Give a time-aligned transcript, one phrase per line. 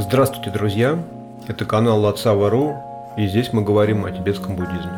[0.00, 1.04] Здравствуйте, друзья!
[1.48, 2.76] Это канал Отца Вару,
[3.16, 4.92] и здесь мы говорим о тибетском буддизме.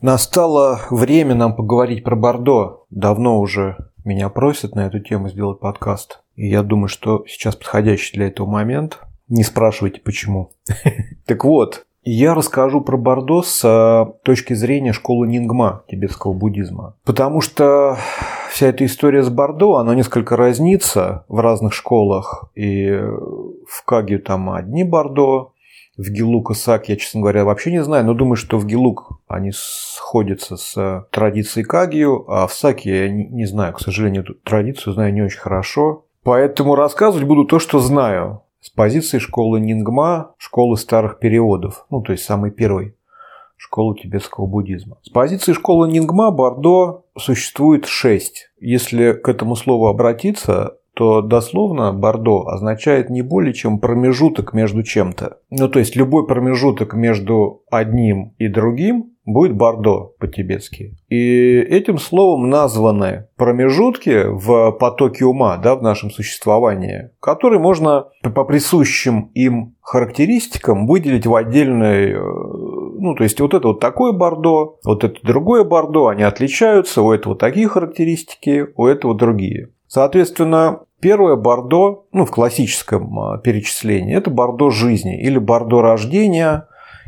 [0.00, 2.84] Настало время нам поговорить про Бордо.
[2.90, 6.22] Давно уже меня просят на эту тему сделать подкаст.
[6.36, 9.00] И я думаю, что сейчас подходящий для этого момент.
[9.26, 10.52] Не спрашивайте, почему.
[11.26, 16.94] Так вот, я расскажу про Бордо с э, точки зрения школы Нингма тибетского буддизма.
[17.04, 17.98] Потому что
[18.48, 22.48] вся эта история с Бордо, она несколько разнится в разных школах.
[22.54, 22.88] И
[23.68, 25.50] в Кагию там одни Бордо,
[25.96, 29.18] в Гилук и Сак я, честно говоря, вообще не знаю, но думаю, что в Гилук
[29.26, 34.92] они сходятся с традицией Кагию, а в Саке я не знаю, к сожалению, эту традицию
[34.92, 36.04] знаю не очень хорошо.
[36.22, 42.12] Поэтому рассказывать буду то, что знаю с позиции школы Нингма, школы старых переводов, ну, то
[42.12, 42.96] есть самой первой
[43.56, 44.98] школы тибетского буддизма.
[45.02, 48.50] С позиции школы Нингма Бордо существует шесть.
[48.60, 55.38] Если к этому слову обратиться, то дословно Бордо означает не более чем промежуток между чем-то.
[55.50, 60.96] Ну, то есть любой промежуток между одним и другим будет Бордо по-тибетски.
[61.08, 68.44] И этим словом названы промежутки в потоке ума, да, в нашем существовании, которые можно по
[68.44, 72.18] присущим им характеристикам выделить в отдельный э,
[72.98, 77.12] ну, то есть вот это вот такое бордо, вот это другое бордо, они отличаются, у
[77.12, 79.70] этого такие характеристики, у этого другие.
[79.86, 86.66] Соответственно, первое бордо, ну, в классическом а, перечислении, это бордо жизни или бордо рождения,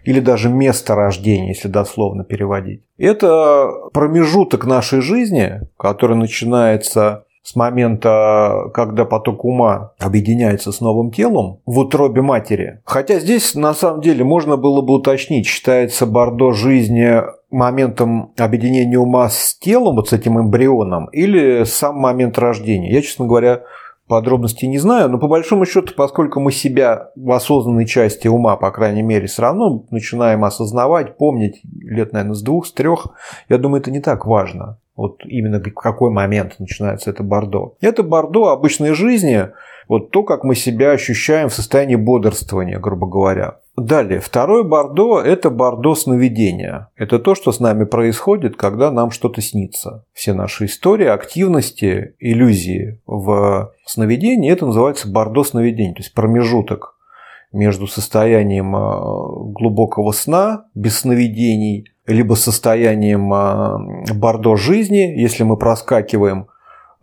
[0.09, 2.81] или даже место рождения, если дословно переводить.
[2.97, 11.61] Это промежуток нашей жизни, который начинается с момента, когда поток ума объединяется с новым телом
[11.67, 12.81] в утробе матери.
[12.87, 19.29] Хотя здесь на самом деле можно было бы уточнить, считается бордо жизни моментом объединения ума
[19.29, 22.91] с телом, вот с этим эмбрионом, или сам момент рождения.
[22.91, 23.61] Я, честно говоря,
[24.09, 28.71] подробностей не знаю, но по большому счету, поскольку мы себя в осознанной части ума, по
[28.71, 33.09] крайней мере, все равно начинаем осознавать, помнить лет, наверное, с двух, с трех,
[33.49, 34.79] я думаю, это не так важно.
[34.97, 37.77] Вот именно в какой момент начинается это бордо.
[37.81, 39.51] Это бордо обычной жизни,
[39.87, 43.59] вот то, как мы себя ощущаем в состоянии бодрствования, грубо говоря.
[43.81, 46.89] Далее, второе бордо– это бордо сновидения.
[46.97, 50.05] Это то, что с нами происходит, когда нам что-то снится.
[50.13, 56.97] Все наши истории, активности, иллюзии в сновидении– это называется бордо сновидения, то есть промежуток
[57.53, 59.01] между состоянием а,
[59.53, 63.79] глубокого сна, без сновидений, либо состоянием а,
[64.13, 66.49] бордо жизни, если мы проскакиваем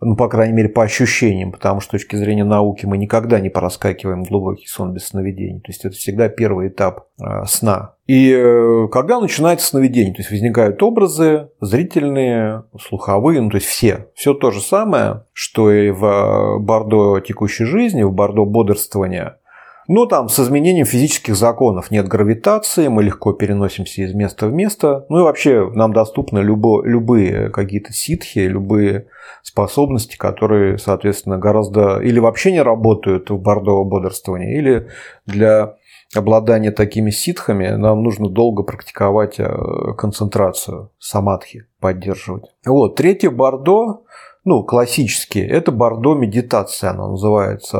[0.00, 3.48] ну, по крайней мере, по ощущениям, потому что с точки зрения науки мы никогда не
[3.48, 5.60] проскакиваем глубокий сон без сновидений.
[5.60, 7.94] То есть это всегда первый этап э, сна.
[8.06, 14.08] И э, когда начинается сновидение, то есть возникают образы зрительные, слуховые, ну то есть все.
[14.14, 19.38] Все то же самое, что и в бордо текущей жизни, в бордо бодрствования–
[19.88, 25.06] но там с изменением физических законов нет гравитации, мы легко переносимся из места в место.
[25.08, 29.06] Ну и вообще нам доступны любо, любые какие-то ситхи, любые
[29.42, 34.88] способности, которые, соответственно, гораздо или вообще не работают в бордового бодрствования, или
[35.24, 35.76] для
[36.14, 39.48] обладания такими ситхами нам нужно долго практиковать э,
[39.96, 42.44] концентрацию, самадхи поддерживать.
[42.64, 44.04] Вот, третье бордо
[44.46, 47.78] ну, классические, это бордо медитация, оно называется.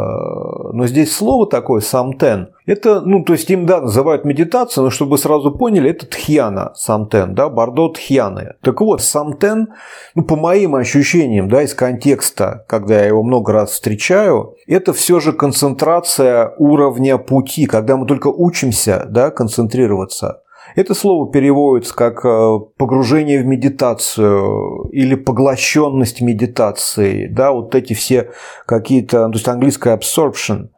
[0.72, 2.48] Но здесь слово такое, самтен.
[2.66, 7.36] Это, ну, то есть им, да, называют медитацию, но чтобы сразу поняли, это тхьяна, самтен,
[7.36, 8.54] да, бордо тхьяны.
[8.62, 9.68] Так вот, самтен,
[10.16, 15.20] ну, по моим ощущениям, да, из контекста, когда я его много раз встречаю, это все
[15.20, 20.42] же концентрация уровня пути, когда мы только учимся, да, концентрироваться.
[20.76, 28.30] Это слово переводится как э, погружение в медитацию или поглощенность медитации, да, вот эти все
[28.66, 30.68] какие-то, то есть английское absorption,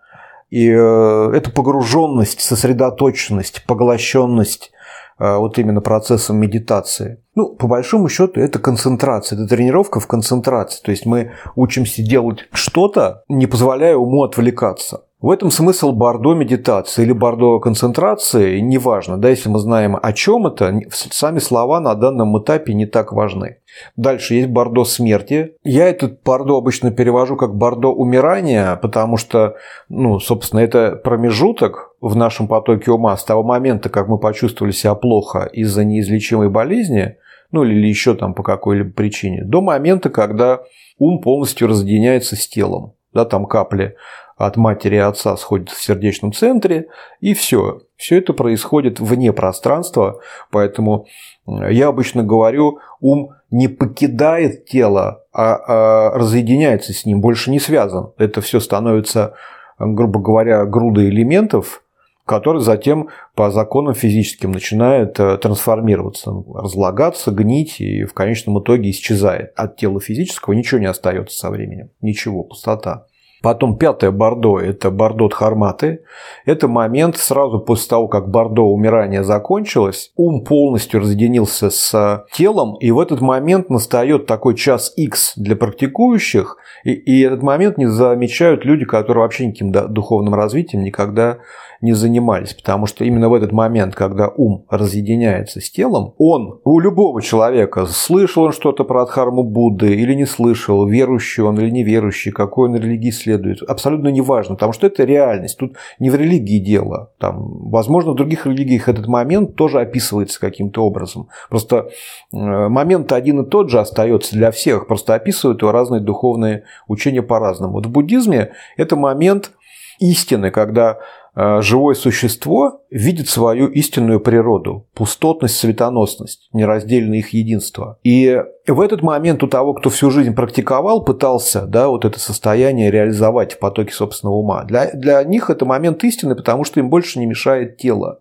[0.51, 4.71] и э, это погруженность, сосредоточенность, поглощенность
[5.19, 7.21] э, вот именно процессом медитации.
[7.35, 10.81] Ну, по большому счету, это концентрация, это тренировка в концентрации.
[10.81, 15.08] То есть мы учимся делать что-то, не позволяя уму отвлекаться.
[15.21, 20.47] В этом смысл бордо медитации или бордо концентрации, неважно, да, если мы знаем о чем
[20.47, 23.57] это, сами слова на данном этапе не так важны.
[23.97, 25.57] Дальше есть бордо смерти.
[25.65, 29.57] Я этот бордо обычно перевожу как бордо умирания, потому что,
[29.89, 34.95] ну, собственно, это промежуток в нашем потоке ума с того момента, как мы почувствовали себя
[34.95, 37.17] плохо из-за неизлечимой болезни,
[37.51, 40.61] ну или еще там по какой-либо причине, до момента, когда
[40.97, 42.93] ум полностью разъединяется с телом.
[43.15, 43.97] Да, там капли
[44.39, 46.87] от матери и отца сходят в сердечном центре,
[47.21, 47.81] и все.
[47.97, 50.21] Все это происходит вне пространства,
[50.51, 51.07] поэтому
[51.47, 58.13] я обычно говорю, ум не покидает тело, а, а разъединяется с ним, больше не связан.
[58.17, 59.35] Это все становится,
[59.79, 61.83] грубо говоря, грудой элементов,
[62.25, 69.53] который затем по законам физическим начинает э, трансформироваться, разлагаться, гнить и в конечном итоге исчезает.
[69.57, 71.91] От тела физического ничего не остается со временем.
[72.03, 73.07] Ничего, пустота.
[73.43, 76.01] Потом пятое Бордо– это Бордо Тхарматы.
[76.45, 82.91] Это момент сразу после того, как Бордо умирание закончилось, ум полностью разъединился с телом, и
[82.91, 88.65] в этот момент настает такой час X для практикующих, и, и этот момент не замечают
[88.65, 91.39] люди, которые вообще никаким духовным развитием никогда
[91.81, 96.81] не занимались, потому что именно в этот момент, когда ум разъединяется с телом, он у
[96.81, 102.33] любого человека, слышал он что-то про Адхарму Будды или не слышал, верующий он или неверующий,
[102.33, 107.13] какой он религии следует, абсолютно неважно, потому что это реальность, тут не в религии дело.
[107.19, 111.29] Там, возможно, в других религиях этот момент тоже описывается каким-то образом.
[111.49, 111.91] Просто
[112.33, 117.23] э, момент один и тот же остается для всех, просто описывают его разные духовные учения
[117.23, 117.75] по-разному.
[117.75, 119.53] Вот в буддизме это момент
[119.99, 120.99] истины, когда
[121.41, 128.01] Э, живое существо видит свою истинную природу, пустотность, светоносность, нераздельное их единство.
[128.03, 132.91] И в этот момент у того, кто всю жизнь практиковал, пытался да, вот это состояние
[132.91, 137.21] реализовать в потоке собственного ума, для, для них это момент истины, потому что им больше
[137.21, 138.19] не мешает тело.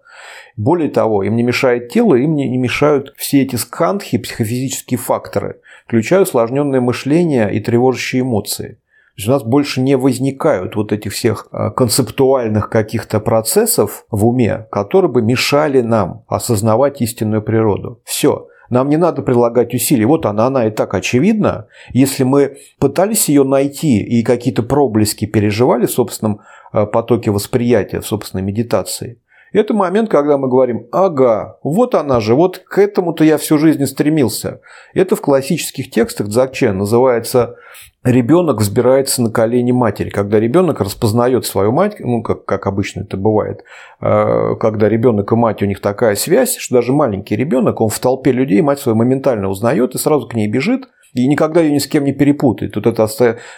[0.56, 5.60] Более того, им не мешает тело, им не, не мешают все эти скандхи, психофизические факторы,
[5.88, 8.78] включая усложненное мышление и тревожащие эмоции
[9.18, 14.68] есть у нас больше не возникают вот этих всех а, концептуальных каких-то процессов в уме,
[14.72, 18.02] которые бы мешали нам осознавать истинную природу.
[18.06, 18.48] Все.
[18.70, 20.06] Нам не надо прилагать усилий.
[20.06, 21.68] Вот она, она и так очевидна.
[21.94, 26.42] Если мы пытались ее найти и какие-то проблески переживали в собственном
[26.72, 29.20] а, потоке восприятия, в собственной медитации,
[29.54, 33.86] это момент, когда мы говорим, ага, вот она же, вот к этому-то я всю жизнь
[33.86, 34.62] стремился.
[34.94, 37.56] Это в классических текстах Дзакчен называется
[38.04, 40.10] ребенок взбирается на колени матери.
[40.10, 43.64] Когда ребенок распознает свою мать, ну, как, как обычно это бывает,
[44.02, 48.00] э, когда ребенок и мать у них такая связь, что даже маленький ребенок, он в
[48.00, 51.80] толпе людей мать свою моментально узнает и сразу к ней бежит, и никогда ее ни
[51.80, 52.76] с кем не перепутает.
[52.76, 53.08] Вот это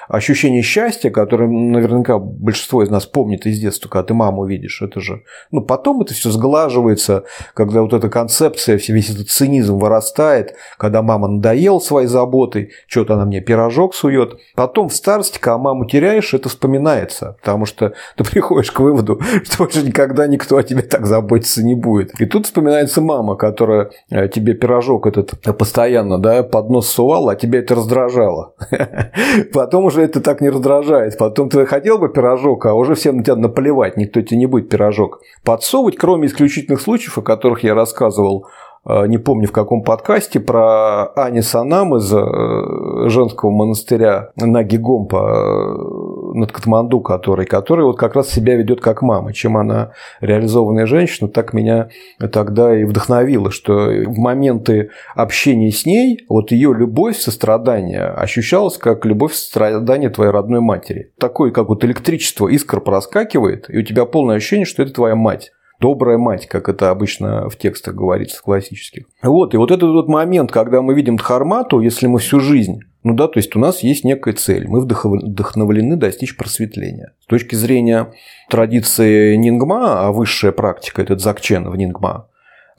[0.07, 4.99] ощущение счастья, которое наверняка большинство из нас помнит из детства, когда ты маму видишь, это
[4.99, 5.23] же...
[5.51, 7.23] Ну, потом это все сглаживается,
[7.53, 13.25] когда вот эта концепция, весь этот цинизм вырастает, когда мама надоела своей заботой, что-то она
[13.25, 14.39] мне пирожок сует.
[14.55, 19.63] Потом в старости, когда маму теряешь, это вспоминается, потому что ты приходишь к выводу, что
[19.63, 22.19] больше никогда никто о тебе так заботиться не будет.
[22.19, 27.59] И тут вспоминается мама, которая э, тебе пирожок этот постоянно да, под нос сувала, тебя
[27.59, 28.53] это раздражало.
[29.53, 31.17] Потом уже это так не раздражает.
[31.17, 34.69] Потом ты хотел бы пирожок, а уже всем на тебя наплевать, никто тебе не будет
[34.69, 35.21] пирожок.
[35.43, 38.47] Подсовывать, кроме исключительных случаев, о которых я рассказывал
[38.85, 46.18] Э, не помню в каком подкасте, про Ани Санам из э, женского монастыря Нагигомпа э,
[46.33, 49.33] над Катманду, который, который вот как раз себя ведет как мама.
[49.33, 49.91] Чем она
[50.21, 51.89] реализованная женщина, так меня
[52.31, 59.05] тогда и вдохновило, что в моменты общения с ней вот ее любовь, сострадание ощущалось как
[59.05, 61.11] любовь, сострадание твоей родной матери.
[61.19, 65.51] Такое, как вот электричество, искра проскакивает, и у тебя полное ощущение, что это твоя мать
[65.79, 69.05] добрая мать, как это обычно в текстах говорится классических.
[69.23, 73.13] Вот, и вот этот вот момент, когда мы видим Дхармату, если мы всю жизнь ну
[73.13, 77.13] да, то есть у нас есть некая цель, мы вдохновлены достичь просветления.
[77.21, 78.13] С точки зрения
[78.49, 82.27] традиции Нингма, а высшая практика– это дзакчен в Нингма,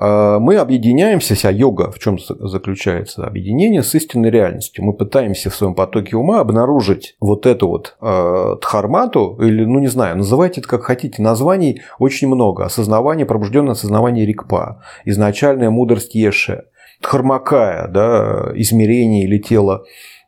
[0.03, 3.27] а, мы объединяемся, вся йога в чем заключается?
[3.27, 4.83] Объединение с истинной реальностью.
[4.83, 9.89] Мы пытаемся в своем потоке ума обнаружить вот эту вот э, дхармату, или, ну не
[9.89, 12.65] знаю, называйте это как хотите, названий очень много.
[12.65, 16.65] Осознавание, пробужденное осознавание рикпа, изначальная мудрость Еше,
[17.01, 19.85] дхармакая, да, измерение или тело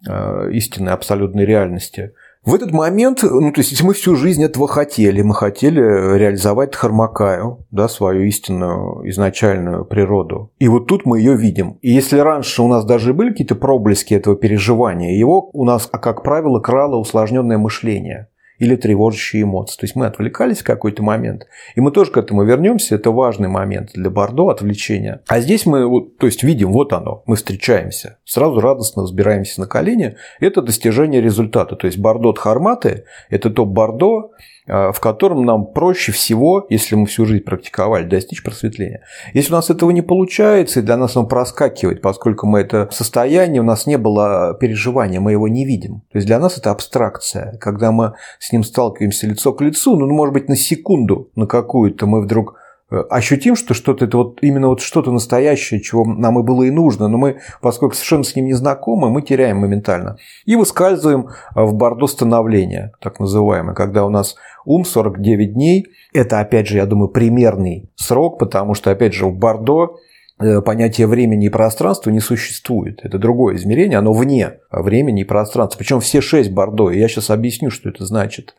[0.08, 2.12] э, истинной абсолютной реальности–
[2.44, 7.64] в этот момент, ну, то есть, мы всю жизнь этого хотели, мы хотели реализовать Хармакаю,
[7.70, 10.50] да, свою истинную изначальную природу.
[10.58, 11.78] И вот тут мы ее видим.
[11.82, 16.24] И если раньше у нас даже были какие-то проблески этого переживания, его у нас, как
[16.24, 18.26] правило, крало усложненное мышление
[18.62, 19.76] или тревожащие эмоции.
[19.76, 22.94] То есть мы отвлекались в какой-то момент, и мы тоже к этому вернемся.
[22.94, 25.20] Это важный момент для Бордо, отвлечения.
[25.26, 29.66] А здесь мы вот, то есть видим, вот оно, мы встречаемся, сразу радостно взбираемся на
[29.66, 30.14] колени.
[30.38, 31.74] Это достижение результата.
[31.74, 34.30] То есть Бордо Тхарматы– это то Бордо,
[34.66, 39.02] в котором нам проще всего, если мы всю жизнь практиковали, достичь просветления.
[39.34, 43.60] Если у нас этого не получается, и для нас оно проскакивает, поскольку мы это состояние,
[43.60, 46.02] у нас не было переживания, мы его не видим.
[46.12, 47.56] То есть для нас это абстракция.
[47.58, 52.06] Когда мы с ним сталкиваемся лицо к лицу, ну, может быть, на секунду, на какую-то
[52.06, 52.61] мы вдруг Э,
[53.10, 57.08] ощутим, что что-то это вот именно вот что-то настоящее, чего нам и было и нужно,
[57.08, 60.18] но мы, поскольку совершенно с ним не знакомы, мы теряем моментально.
[60.44, 65.86] И выскальзываем э, в бордо становления, так называемое, когда у нас ум 49 дней.
[66.12, 69.96] Это, опять же, я думаю, примерный срок, потому что, опять же, в бордо
[70.38, 73.00] э, понятие времени и пространства не существует.
[73.02, 75.78] Это другое измерение, оно вне времени и пространства.
[75.78, 78.54] Причем все шесть бордо, и я сейчас объясню, что это значит.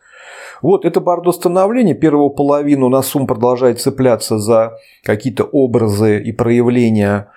[0.62, 1.94] Вот это бордо становления.
[1.94, 7.28] Первую половину на сум продолжает цепляться за какие-то образы и проявления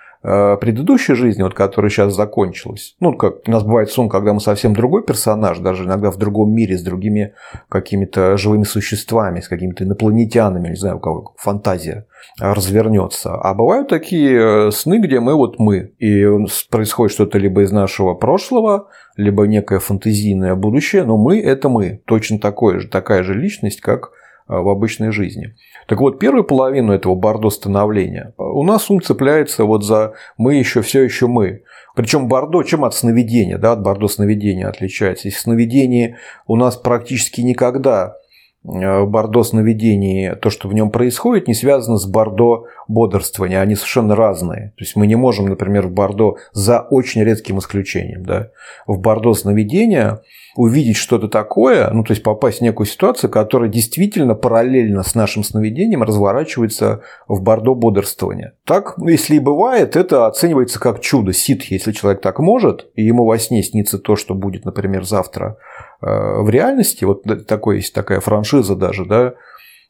[0.60, 4.74] предыдущей жизни, вот, которая сейчас закончилась, ну, как у нас бывает сон, когда мы совсем
[4.74, 7.34] другой персонаж, даже иногда в другом мире, с другими
[7.68, 12.06] какими-то живыми существами, с какими-то инопланетянами, не знаю, у кого фантазия
[12.40, 13.34] развернется.
[13.34, 16.26] А бывают такие э, сны, где мы вот мы, и
[16.70, 22.38] происходит что-то либо из нашего прошлого, либо некое фантазийное будущее, но мы– это мы, точно
[22.38, 24.17] такое же, такая же личность, как э,
[24.48, 25.54] в обычной жизни.
[25.86, 30.82] Так вот, первую половину этого бордо становления у нас ум цепляется вот за «мы еще
[30.82, 31.62] все еще мы».
[31.94, 35.28] Причем бордо чем от сновидения, да, от бордо сновидения отличается.
[35.28, 38.27] Если сновидение у нас практически никогда Э,
[38.68, 43.60] бордо сновидений, то, что в нем происходит, не связано с бордо бодрствования.
[43.60, 44.72] Они совершенно разные.
[44.76, 48.50] То есть мы не можем, например, в бордо за очень редким исключением, да,
[48.86, 50.20] в бордо сновидения
[50.56, 55.44] увидеть что-то такое, ну, то есть попасть в некую ситуацию, которая действительно параллельно с нашим
[55.44, 58.54] сновидением разворачивается в бордо бодрствования.
[58.64, 63.24] Так, если и бывает, это оценивается как чудо, сит, если человек так может, и ему
[63.24, 68.20] во сне снится то, что будет, например, завтра Э, в реальности, вот такой есть такая
[68.20, 69.34] франшиза даже, да,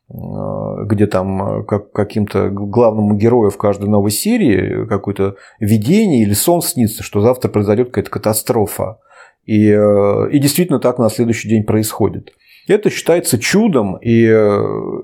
[0.08, 0.14] э,
[0.86, 6.62] где там э, как, каким-то главному герою в каждой новой серии какое-то видение или сон
[6.62, 9.00] снится, что завтра произойдет какая-то катастрофа.
[9.44, 12.32] И, и действительно так на следующий день происходит.
[12.66, 14.26] Это считается чудом и,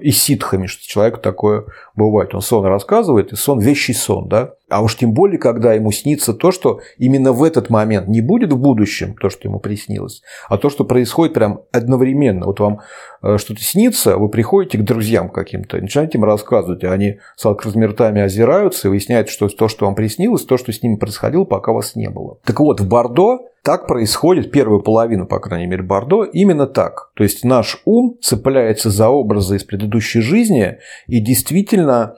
[0.03, 2.35] и ситхами, что человеку такое бывает.
[2.35, 4.29] Он сон рассказывает, и сон– вещий сон.
[4.29, 4.53] Да?
[4.75, 8.53] А уж тем более, когда ему снится то, что именно в этот момент не будет
[8.53, 12.47] в будущем, то, что ему приснилось, а то, что происходит прям одновременно.
[12.47, 12.81] Вот вам
[13.23, 18.21] э, что-то снится, вы приходите к друзьям каким-то, начинаете им рассказывать, а они с алкразмертами
[18.21, 21.95] озираются и выясняют, что то, что вам приснилось, то, что с ними происходило, пока вас
[21.95, 22.39] не было.
[22.45, 27.13] Так вот, в Бордо так происходит первую половину, по крайней мере, Бордо, именно так.
[27.15, 32.17] То есть наш ум цепляется за образы из предыдущей жизни и действительно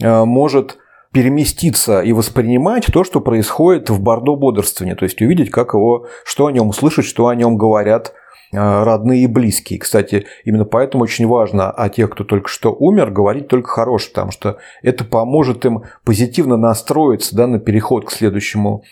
[0.00, 0.78] э, может
[1.12, 6.46] переместиться и воспринимать то, что происходит в Бордо бодрствовании, то есть увидеть, как его, что
[6.46, 8.12] о нем услышать, что о нем говорят
[8.52, 9.78] э, родные и близкие.
[9.78, 14.30] Кстати, именно поэтому очень важно о тех, кто только что умер, говорить только хорошее, потому
[14.30, 18.82] что это поможет им позитивно настроиться да, на переход к следующему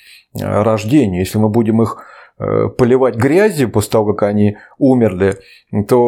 [0.40, 1.21] Э, рождению.
[1.21, 1.99] Если мы будем их
[2.36, 5.36] поливать грязью после того, как они умерли,
[5.88, 5.98] то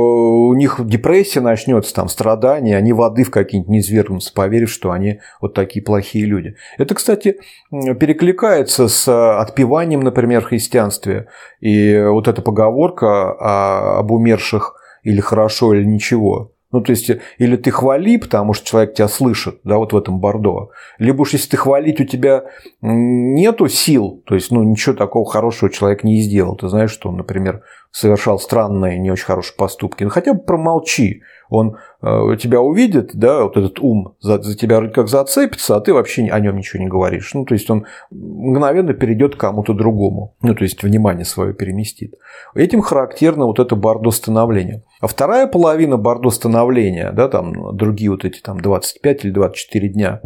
[0.48, 5.20] у них депрессия начнется, там страдания, они воды в какие-нибудь не извергнутся, поверив, что они
[5.40, 6.56] вот такие плохие люди.
[6.78, 7.36] Это, кстати,
[7.70, 11.28] перекликается с отпеванием, например, в христианстве.
[11.60, 16.52] И вот эта поговорка об умерших или хорошо, или ничего.
[16.76, 20.20] Ну, то есть, или ты хвали, потому что человек тебя слышит, да, вот в этом
[20.20, 20.68] бордо.
[20.98, 22.44] Либо уж если ты хвалить, у тебя
[22.82, 26.54] нету сил, то есть, ну, ничего такого хорошего человек не сделал.
[26.54, 30.04] Ты знаешь, что он, например, совершал странные, не очень хорошие поступки.
[30.04, 31.78] Ну, хотя бы промолчи он
[32.38, 36.40] тебя увидит, да, вот этот ум за, за тебя как зацепится, а ты вообще о
[36.40, 37.32] нем ничего не говоришь.
[37.34, 40.34] Ну, то есть он мгновенно перейдет к кому-то другому.
[40.42, 42.14] Ну, то есть внимание свое переместит.
[42.54, 44.82] Этим характерно вот это бордо становления.
[45.00, 50.20] А вторая половина бордо становления, да, там другие вот эти там 25 или 24 дня,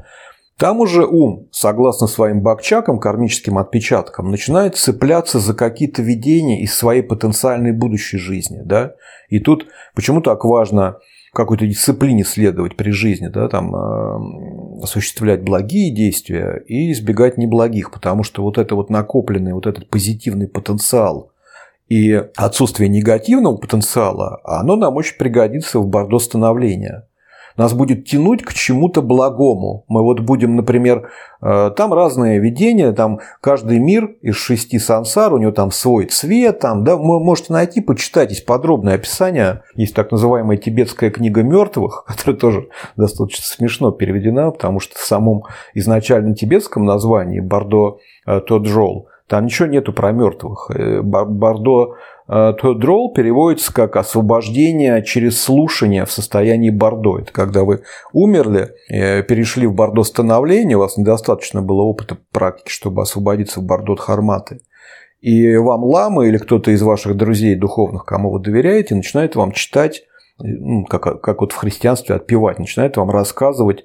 [0.61, 7.01] там уже ум, согласно своим бакчакам, кармическим отпечаткам, начинает цепляться за какие-то видения из своей
[7.01, 8.61] потенциальной будущей жизни.
[8.63, 8.93] Да?
[9.31, 10.99] И тут почему так важно
[11.33, 18.23] какой-то дисциплине следовать при жизни, да, там, э, осуществлять благие действия и избегать неблагих, потому
[18.23, 21.33] что вот это вот накопленный, вот этот позитивный потенциал
[21.89, 27.07] и отсутствие негативного потенциала, оно нам очень пригодится в бордо становления
[27.57, 29.85] нас будет тянуть к чему-то благому.
[29.89, 31.11] Мы вот будем, например,
[31.43, 36.61] э, там разные видения, там каждый мир из шести сансар, у него там свой цвет,
[36.61, 42.05] там, да, вы можете найти, почитать, есть подробное описание, есть так называемая тибетская книга мертвых,
[42.09, 49.09] которая тоже достаточно смешно переведена, потому что в самом изначальном тибетском названии Бордо э, Тоджол
[49.27, 50.71] Там ничего нету про мертвых.
[50.75, 51.03] Э,
[52.31, 57.19] Бордо Дрол переводится как освобождение через слушание в состоянии Бордо.
[57.19, 57.83] Это когда вы
[58.13, 63.97] умерли, перешли в Бордо становление, у вас недостаточно было опыта практики, чтобы освободиться в Бордо
[63.97, 64.61] Харматы.
[65.21, 70.05] И вам лама или кто-то из ваших друзей духовных, кому вы доверяете, начинает вам читать,
[70.39, 73.85] ну, как, как вот в христианстве отпевать, начинает вам рассказывать,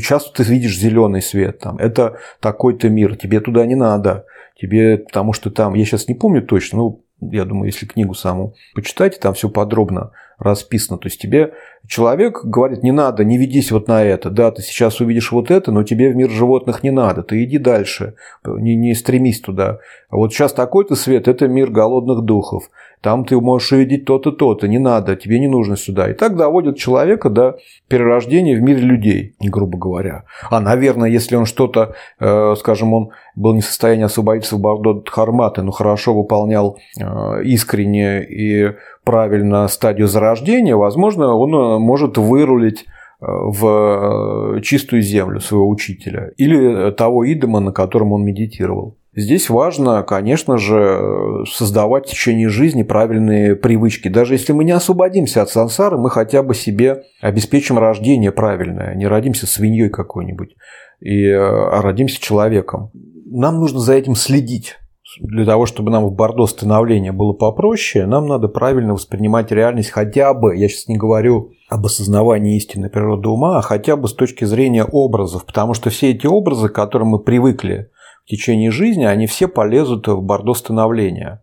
[0.00, 4.24] часто ты видишь зеленый свет, там, это такой-то мир, тебе туда не надо,
[4.58, 8.54] тебе, потому что там, я сейчас не помню точно, ну, я думаю, если книгу саму
[8.74, 10.98] почитайте, там все подробно расписано.
[10.98, 11.54] То есть тебе
[11.86, 14.30] человек говорит, не надо, не ведись вот на это.
[14.30, 17.22] Да, ты сейчас увидишь вот это, но тебе в мир животных не надо.
[17.22, 19.78] Ты иди дальше, не, не стремись туда.
[20.08, 22.70] А вот сейчас такой-то свет– это мир голодных духов.
[23.00, 26.10] Там ты можешь увидеть то-то, то-то, не надо, тебе не нужно сюда.
[26.10, 27.58] И так доводит человека до
[27.88, 30.24] перерождения в мире людей, грубо говоря.
[30.50, 35.02] А, наверное, если он что-то, э, скажем, он был не в состоянии освободиться в Бордо
[35.08, 42.84] Харматы, но хорошо выполнял э, искренне и правильно стадию зарождения, возможно, он э, может вырулить
[43.20, 48.96] э, в э, чистую землю своего учителя или того идома, на котором он медитировал.
[49.14, 54.06] Здесь важно, конечно же, создавать в течение жизни правильные привычки.
[54.06, 58.94] Даже если мы не освободимся от сансары, мы хотя бы себе обеспечим рождение правильное.
[58.94, 60.54] Не родимся свиньей какой-нибудь,
[61.00, 62.92] и, а родимся человеком.
[63.26, 64.76] Нам нужно за этим следить
[65.18, 70.34] для того, чтобы нам в Бордо становление было попроще, нам надо правильно воспринимать реальность хотя
[70.34, 74.44] бы, я сейчас не говорю об осознавании истины природы ума, а хотя бы с точки
[74.44, 77.90] зрения образов, потому что все эти образы, к которым мы привыкли
[78.30, 81.42] течение жизни, они все полезут в Бордо становления.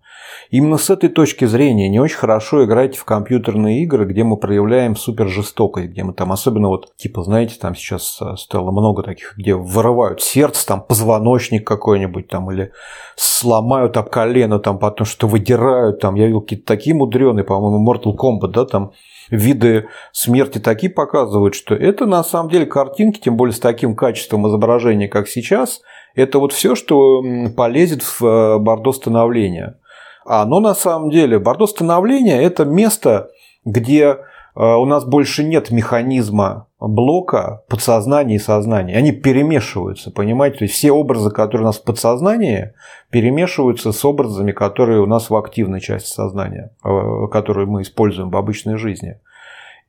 [0.50, 4.96] Именно с этой точки зрения не очень хорошо играть в компьютерные игры, где мы проявляем
[4.96, 9.36] супер жестокость, где мы там особенно вот, типа, знаете, там сейчас э, стало много таких,
[9.38, 12.72] где вырывают сердце, там позвоночник какой-нибудь там, или
[13.16, 18.16] сломают об колено, там потом что выдирают, там, я видел какие-то такие мудреные, по-моему, Mortal
[18.16, 18.92] Kombat, да, там
[19.30, 24.48] виды смерти такие показывают, что это на самом деле картинки, тем более с таким качеством
[24.48, 25.82] изображения, как сейчас,
[26.18, 27.24] это вот все, что
[27.56, 29.78] полезет в э, бордо становления.
[30.26, 33.30] Оно на самом деле, бордо становления– это место,
[33.64, 34.16] где э,
[34.56, 38.98] у нас больше нет механизма блока подсознания и сознания.
[38.98, 40.58] Они перемешиваются, понимаете?
[40.58, 42.74] То есть все образы, которые у нас в подсознании,
[43.10, 48.38] перемешиваются с образами, которые у нас в активной части сознания, э, которые мы используем в
[48.38, 49.20] обычной жизни.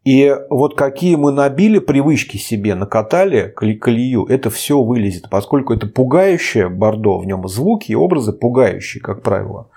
[0.09, 6.71] И вот какие мы набили привычки себе, накатали колею, это все вылезет, поскольку это пугающее
[6.71, 9.69] бордо, в нем звуки и образы пугающие, как правило.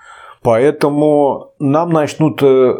[0.42, 2.74] Поэтому нам начнут э,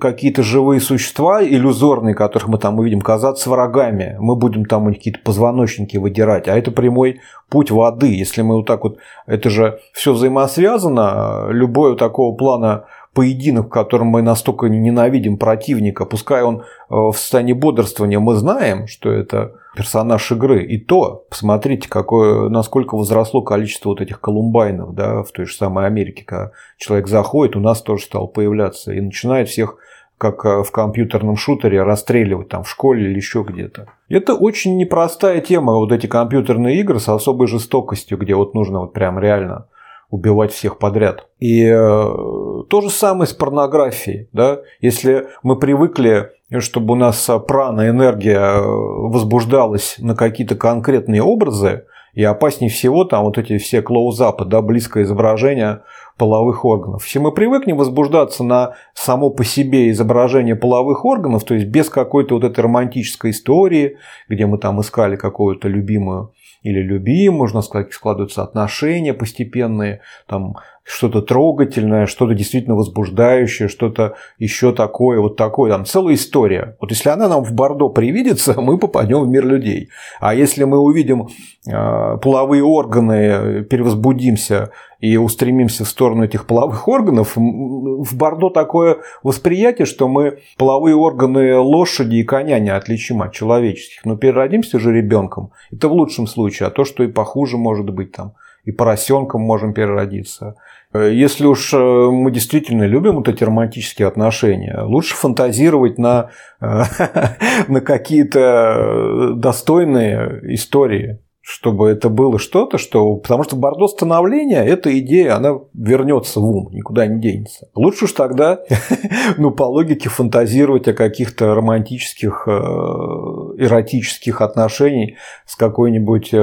[0.00, 4.16] какие-то живые существа иллюзорные, которых мы там увидим, казаться врагами.
[4.18, 6.48] Мы будем там какие-то позвоночники выдирать.
[6.48, 8.14] А это прямой путь воды.
[8.14, 8.96] Если мы вот так вот...
[9.26, 11.48] Это же все взаимосвязано.
[11.50, 17.52] Любое такого плана поединок, в котором мы настолько ненавидим противника, пускай он э, в состоянии
[17.52, 20.64] бодрствования, мы знаем, что это персонаж игры.
[20.64, 25.86] И то, посмотрите, какое, насколько возросло количество вот этих колумбайнов да, в той же самой
[25.86, 29.78] Америке, когда человек заходит, у нас тоже стал появляться и начинает всех
[30.18, 33.88] как э, в компьютерном шутере расстреливать там в школе или еще где-то.
[34.08, 38.92] Это очень непростая тема, вот эти компьютерные игры с особой жестокостью, где вот нужно вот
[38.92, 39.66] прям реально
[40.14, 41.26] убивать всех подряд.
[41.40, 44.28] И э, то же самое с порнографией.
[44.32, 44.60] Да?
[44.80, 52.22] Если мы привыкли, чтобы у нас прана, энергия э, возбуждалась на какие-то конкретные образы, и
[52.22, 55.80] опаснее всего там вот эти все клоузапы, да, близкое изображение
[56.16, 57.02] половых органов.
[57.02, 62.36] Все мы привыкнем возбуждаться на само по себе изображение половых органов, то есть без какой-то
[62.36, 63.96] вот этой романтической истории,
[64.28, 66.32] где мы там искали какую-то любимую
[66.64, 74.72] или любим, можно сказать, складываются отношения постепенные, там что-то трогательное, что-то действительно возбуждающее, что-то еще
[74.72, 76.76] такое, вот такое, там целая история.
[76.80, 79.90] Вот если она нам в Бордо привидится, мы попадем в мир людей.
[80.20, 81.28] А если мы увидим
[81.66, 84.70] э, половые органы, перевозбудимся
[85.04, 91.58] и устремимся в сторону этих половых органов, в Бордо такое восприятие, что мы половые органы
[91.58, 94.04] лошади и коня не отличим от человеческих.
[94.04, 95.50] Но переродимся же ребенком.
[95.70, 98.32] Это в лучшем случае, а то, что и похуже может быть там
[98.64, 100.56] и поросенком можем переродиться.
[100.92, 106.82] Э, если уж э, мы действительно любим вот эти романтические отношения, лучше фантазировать на, э,
[107.68, 111.18] на какие-то достойные истории.
[111.46, 113.16] Чтобы это было что-то, что...
[113.16, 117.68] Потому что бордо становления, эта идея, она вернется в ум, никуда не денется.
[117.74, 118.60] Лучше уж тогда,
[119.36, 126.38] ну, по логике, фантазировать о каких-то романтических, э, эротических отношениях с какой-нибудь, э,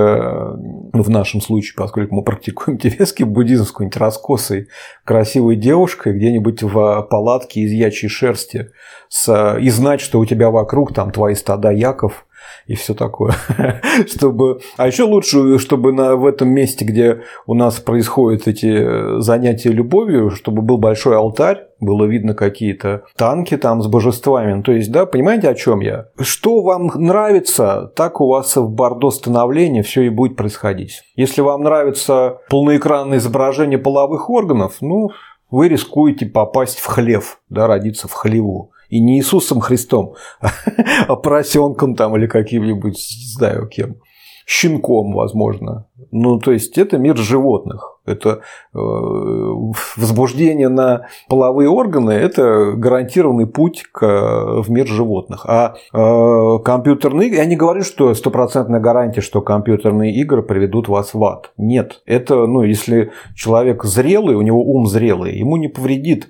[0.93, 4.67] ну, в нашем случае, поскольку мы практикуем тибетский буддизм, с какой-нибудь раскосой
[5.03, 8.69] красивой девушкой где-нибудь в палатке из ячьей шерсти,
[9.09, 9.57] с...
[9.59, 12.27] и знать, что у тебя вокруг там твои стада яков–
[12.67, 13.33] и все такое.
[14.07, 14.61] чтобы...
[14.77, 20.31] А еще лучше, чтобы на, в этом месте, где у нас происходят эти занятия любовью,
[20.31, 24.53] чтобы был большой алтарь, было видно какие-то танки там с божествами.
[24.53, 26.07] Ну, то есть, да, понимаете, о чем я?
[26.19, 31.01] Что вам нравится, так у вас в бордо становления все и будет происходить.
[31.15, 35.09] Если вам нравится полноэкранное изображение половых органов, ну,
[35.49, 40.15] вы рискуете попасть в хлев, да, родиться в хлеву и не Иисусом Христом,
[41.07, 43.95] а поросенком там или каким-нибудь, не знаю кем,
[44.45, 45.87] щенком, возможно.
[46.11, 47.99] Ну, то есть это мир животных.
[48.05, 48.41] Это
[48.73, 48.77] э,
[49.95, 55.45] возбуждение на половые органы– это гарантированный путь к, в мир животных.
[55.47, 61.13] А э, компьютерные игры, я не говорю, что стопроцентная гарантия, что компьютерные игры приведут вас
[61.13, 61.51] в ад.
[61.57, 62.01] Нет.
[62.05, 66.27] Это, ну, если человек зрелый, у него ум зрелый, ему не повредит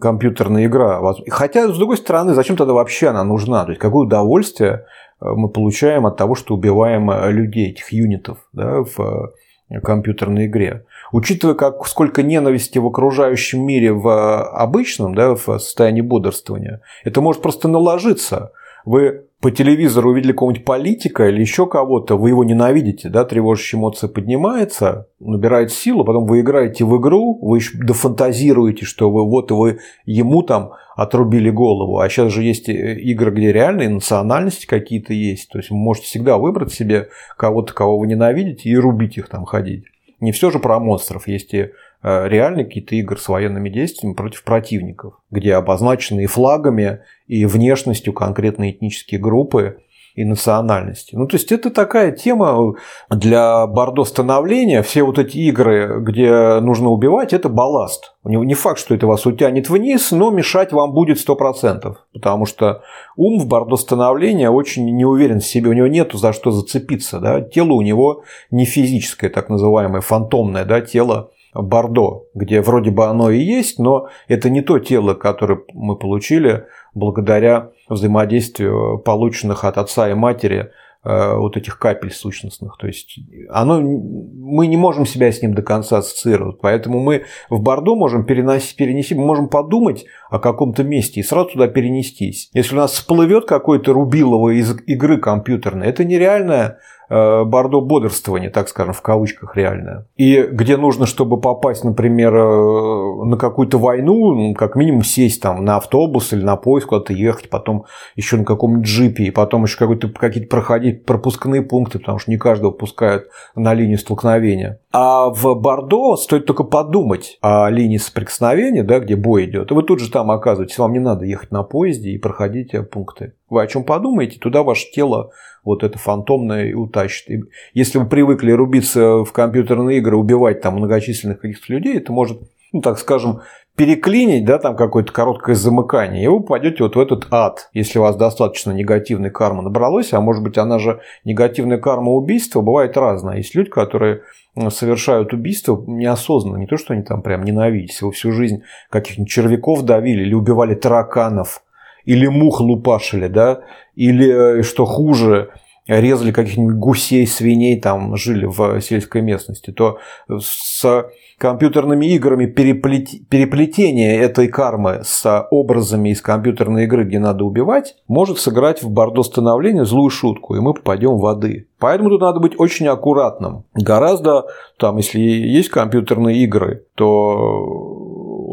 [0.00, 1.00] компьютерная игра.
[1.28, 3.64] Хотя, с другой стороны, зачем тогда вообще она нужна?
[3.64, 4.84] То есть, какое удовольствие
[5.20, 9.32] э, мы получаем от того, что убиваем э, людей, этих юнитов да, в
[9.70, 10.84] э, компьютерной игре.
[11.12, 17.40] Учитывая, как, сколько ненависти в окружающем мире в обычном, да, в состоянии бодрствования, это может
[17.40, 18.52] просто наложиться.
[18.84, 24.08] Вы по телевизору увидели какого-нибудь политика или еще кого-то, вы его ненавидите, да, тревожащая эмоция
[24.08, 29.80] поднимается, набирает силу, потом вы играете в игру, вы еще дофантазируете, что вы вот вы
[30.06, 31.98] ему там отрубили голову.
[31.98, 35.50] А сейчас же есть э, игры, где реальные национальности какие-то есть.
[35.50, 39.44] То есть вы можете всегда выбрать себе кого-то, кого вы ненавидите, и рубить их там
[39.44, 39.84] ходить.
[40.20, 41.28] Не все же про монстров.
[41.28, 41.72] Есть и
[42.04, 48.72] реальные какие-то игры с военными действиями против противников, где обозначены и флагами, и внешностью конкретные
[48.72, 49.78] этнические группы
[50.14, 51.16] и национальности.
[51.16, 52.74] Ну, то есть это такая тема
[53.10, 54.82] для бордо становления.
[54.82, 58.14] Все вот эти игры, где нужно убивать, это балласт.
[58.22, 61.96] Не факт, что это вас утянет вниз, но мешать вам будет 100%.
[62.12, 62.82] Потому что
[63.16, 67.18] ум в бордо становления очень не уверен в себе, у него нет за что зацепиться.
[67.18, 67.40] Да?
[67.40, 70.80] Тело у него не физическое, так называемое, фантомное да?
[70.80, 75.96] тело Бордо, где вроде бы оно и есть, но это не то тело, которое мы
[75.96, 76.64] получили
[76.94, 80.70] благодаря взаимодействию полученных от отца и матери
[81.04, 82.76] э, вот этих капель сущностных.
[82.76, 83.18] То есть
[83.50, 86.58] оно, мы не можем себя с ним до конца ассоциировать.
[86.60, 91.50] Поэтому мы в Бордо можем переносить, перенести, мы можем подумать о каком-то месте и сразу
[91.50, 92.50] туда перенестись.
[92.52, 98.94] Если у нас всплывет какой-то рубилово из игры компьютерной, это нереальная бордо бодрствование, так скажем,
[98.94, 100.06] в кавычках реальное.
[100.16, 105.64] И где нужно, чтобы попасть, например, э, на какую-то войну, ну, как минимум сесть там
[105.64, 107.84] на автобус или на поезд, куда-то ехать, потом
[108.16, 110.08] еще на каком-нибудь джипе, и потом еще какие-то
[110.48, 114.80] проходить пропускные пункты, потому что не каждого пускают на линию столкновения.
[114.92, 119.82] А в Бордо стоит только подумать о линии соприкосновения, да, где бой идет, и вы
[119.82, 123.34] тут же там оказываетесь, вам не надо ехать на поезде и проходить пункты.
[123.50, 125.30] Вы о чем подумаете, туда ваше тело
[125.64, 127.30] вот это фантомное и утащит.
[127.30, 132.40] И если вы привыкли рубиться в компьютерные игры, убивать там многочисленных каких-то людей, это может,
[132.72, 133.40] ну так скажем,
[133.76, 138.02] переклинить, да, там какое-то короткое замыкание, и вы попадете вот в этот ад, если у
[138.02, 143.38] вас достаточно негативной кармы набралось, а может быть она же негативная карма убийства бывает разная.
[143.38, 144.22] Есть люди, которые
[144.68, 150.22] совершают убийство неосознанно, не то, что они там прям ненавидят, всю жизнь каких-нибудь червяков давили
[150.22, 151.64] или убивали тараканов,
[152.04, 153.60] или мух лупашили, да,
[153.94, 155.50] или, э, что хуже,
[155.86, 161.04] резали каких-нибудь гусей, свиней, там жили в сельской местности, то с
[161.38, 163.08] компьютерными играми переплет...
[163.28, 169.22] переплетение этой кармы с образами из компьютерной игры, где надо убивать, может сыграть в бордо
[169.22, 171.68] становления злую шутку, и мы попадем в воды.
[171.78, 173.64] Поэтому тут надо быть очень аккуратным.
[173.74, 174.46] Гораздо,
[174.78, 178.03] там, если есть компьютерные игры, то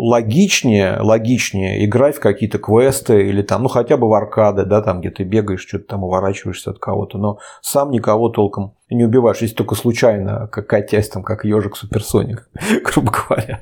[0.01, 4.99] логичнее, логичнее играть в какие-то квесты или там, ну хотя бы в аркады, да, там
[4.99, 9.53] где ты бегаешь, что-то там уворачиваешься от кого-то, но сам никого толком не убиваешь, если
[9.53, 12.49] только случайно какая часть там, как ежик суперсоник,
[12.83, 13.61] грубо говоря.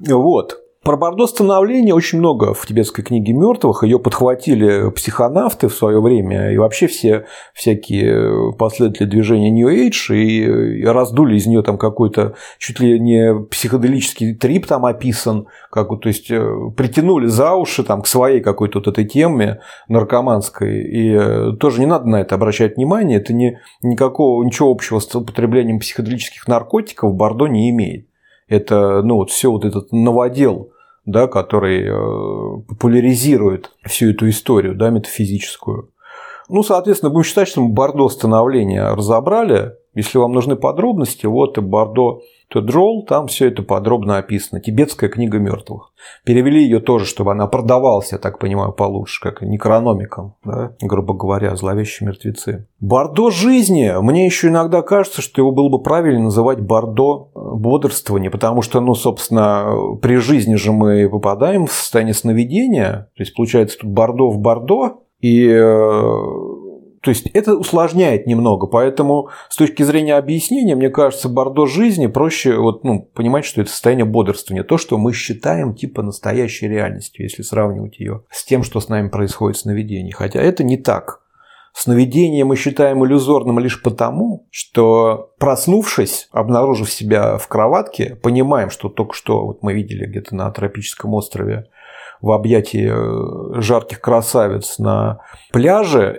[0.00, 0.58] Вот.
[0.84, 3.82] Про Бордо становление очень много в тибетской книге мертвых.
[3.82, 10.84] Ее подхватили психонавты в свое время и вообще все всякие последователи движения New Age и
[10.84, 16.30] раздули из нее там какой-то чуть ли не психоделический трип там описан, как, то есть
[16.30, 16.42] э,
[16.76, 20.84] притянули за уши там, к своей какой-то вот этой теме наркоманской.
[20.84, 23.18] И э, тоже не надо на это обращать внимание.
[23.18, 28.07] Это не, никакого, ничего общего с употреблением психоделических наркотиков Бордо не имеет.
[28.48, 30.72] Это ну, вот все вот этот новодел
[31.08, 35.90] да, который э, популяризирует всю эту историю да, метафизическую.
[36.50, 39.72] Ну, соответственно, будем считать, что мы Бордо становления разобрали.
[39.94, 42.20] Если вам нужны подробности, вот и Бордо
[42.50, 44.60] Тедрол, там все это подробно описано.
[44.60, 45.92] Тибетская книга мертвых.
[46.24, 51.54] Перевели ее тоже, чтобы она продавалась, я так понимаю, получше, как некрономиком, да, грубо говоря,
[51.56, 52.66] зловещие мертвецы.
[52.80, 53.92] Бордо жизни.
[54.00, 58.80] Мне еще иногда кажется, что его было бы правильно называть Бордо э, бодрствования, потому что,
[58.80, 63.10] ну, собственно, при жизни же мы попадаем в состояние сновидения.
[63.16, 66.67] То есть, получается, тут Бордо в Бордо, и э,
[67.08, 72.58] то есть это усложняет немного, поэтому с точки зрения объяснения, мне кажется, бордо жизни проще
[72.58, 77.40] вот, ну, понимать, что это состояние бодрствования, то, что мы считаем типа настоящей реальностью, если
[77.40, 80.10] сравнивать ее с тем, что с нами происходит в сновидении.
[80.10, 81.22] Хотя это не так.
[81.72, 89.14] Сновидение мы считаем иллюзорным лишь потому, что проснувшись, обнаружив себя в кроватке, понимаем, что только
[89.14, 91.70] что вот мы видели где-то на тропическом острове
[92.20, 95.20] в объятии э, жарких красавиц на
[95.52, 96.18] пляже,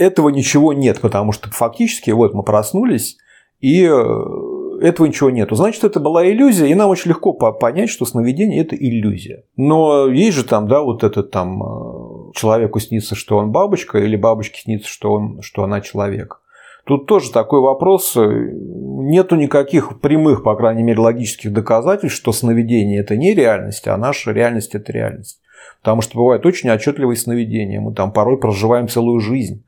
[0.00, 3.18] этого ничего нет, потому что фактически вот мы проснулись,
[3.60, 5.54] и э, этого ничего нету.
[5.54, 9.44] Значит, это была иллюзия, и нам очень легко понять, что сновидение– это иллюзия.
[9.56, 14.16] Но есть же там, да, вот этот там э, человеку снится, что он бабочка, или
[14.16, 16.40] бабочке снится, что, он, что она человек.
[16.86, 18.16] Тут тоже такой вопрос.
[18.16, 24.32] Нету никаких прямых, по крайней мере, логических доказательств, что сновидение– это не реальность, а наша
[24.32, 25.42] реальность– это реальность.
[25.82, 27.82] Потому что бывают очень отчетливые сновидения.
[27.82, 29.62] Мы там порой проживаем целую жизнь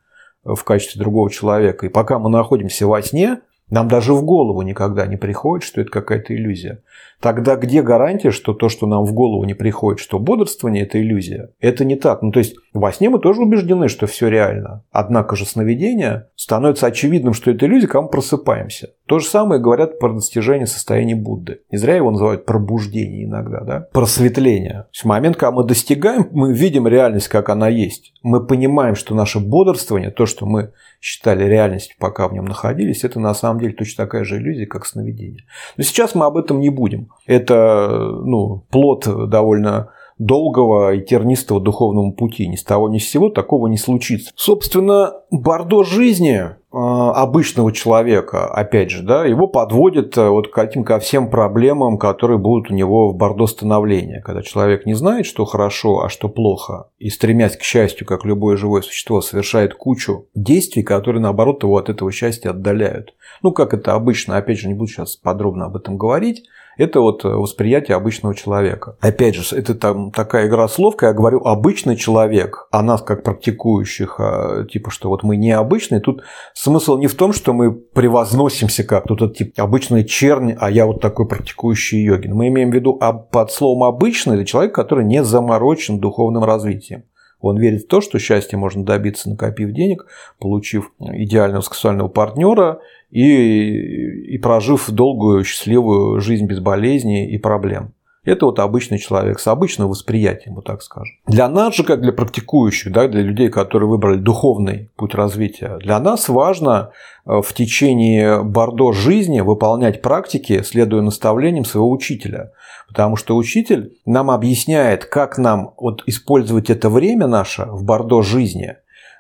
[0.45, 1.87] в качестве другого человека.
[1.87, 5.91] И пока мы находимся во сне, нам даже в голову никогда не приходит, что это
[5.91, 6.83] какая-то иллюзия.
[7.23, 11.51] Тогда где гарантия, что то, что нам в голову не приходит, что бодрствование– это иллюзия?
[11.61, 12.21] Это не так.
[12.21, 14.83] Ну, то есть, во сне мы тоже убеждены, что все реально.
[14.91, 18.89] Однако же сновидение становится очевидным, что это иллюзия, когда мы просыпаемся.
[19.07, 21.61] То же самое говорят про достижение состояния Будды.
[21.71, 23.87] Не зря его называют пробуждение иногда, да?
[23.93, 24.87] Просветление.
[24.91, 28.15] То в момент, когда мы достигаем, мы видим реальность, как она есть.
[28.25, 33.21] Мы понимаем, что наше бодрствование, то, что мы считали реальностью, пока в нем находились, это
[33.21, 35.45] на самом деле точно такая же иллюзия, как сновидение.
[35.77, 37.09] Но сейчас мы об этом не будем.
[37.27, 42.47] Это ну, плод довольно долгого и тернистого духовного пути.
[42.47, 44.33] Ни с того ни с сего такого не случится.
[44.37, 50.85] Собственно, бордо жизни а, обычного человека, опять же, да, его подводит э, вот к каким
[50.85, 54.23] ко всем проблемам, которые будут у него в бордо становления.
[54.25, 58.57] Когда человек не знает, что хорошо, а что плохо, и стремясь к счастью, как любое
[58.57, 63.15] живое существо, совершает кучу действий, которые, наоборот, его от этого счастья отдаляют.
[63.43, 66.45] Ну, как это обычно, опять же, не буду сейчас подробно об этом говорить,
[66.77, 68.97] это вот восприятие обычного человека.
[69.01, 73.23] Опять же, это там такая игра слов, когда я говорю обычный человек, а нас как
[73.23, 76.23] практикующих, а, типа, что вот мы необычные, тут
[76.55, 80.87] смысл не в том, что мы превозносимся как тут это типа обычный чернь, а я
[80.87, 82.35] вот такой практикующий йогин.
[82.35, 87.05] Мы имеем в виду а под словом обычный это человек, который не заморочен духовным развитием.
[87.43, 90.07] Он верит в то, что счастье можно добиться, накопив денег,
[90.39, 92.81] получив идеального сексуального партнера
[93.13, 97.93] и, и прожив долгую счастливую жизнь без болезней и проблем.
[98.25, 101.17] Это вот обычный человек с обычным восприятием, вот так скажем.
[101.27, 105.99] Для нас же, как для практикующих, да, для людей, которые выбрали духовный путь развития, для
[105.99, 106.93] нас важно
[107.27, 112.53] э, в течение бордо жизни выполнять практики, следуя наставлениям своего учителя.
[112.87, 118.77] Потому что учитель нам объясняет, как нам вот использовать это время наше в бордо жизни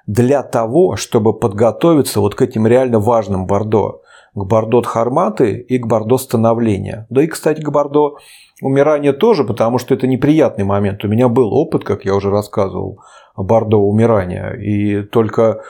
[0.06, 4.02] для того, чтобы подготовиться вот к этим реально важным бордо
[4.34, 7.06] к бордо Дхарматы и к бордо становления.
[7.10, 8.16] Да и, кстати, к бордо
[8.62, 11.04] умирания тоже, потому что это неприятный момент.
[11.04, 13.00] У меня был опыт, как я уже рассказывал,
[13.36, 14.52] бордо умирания.
[14.52, 15.60] И только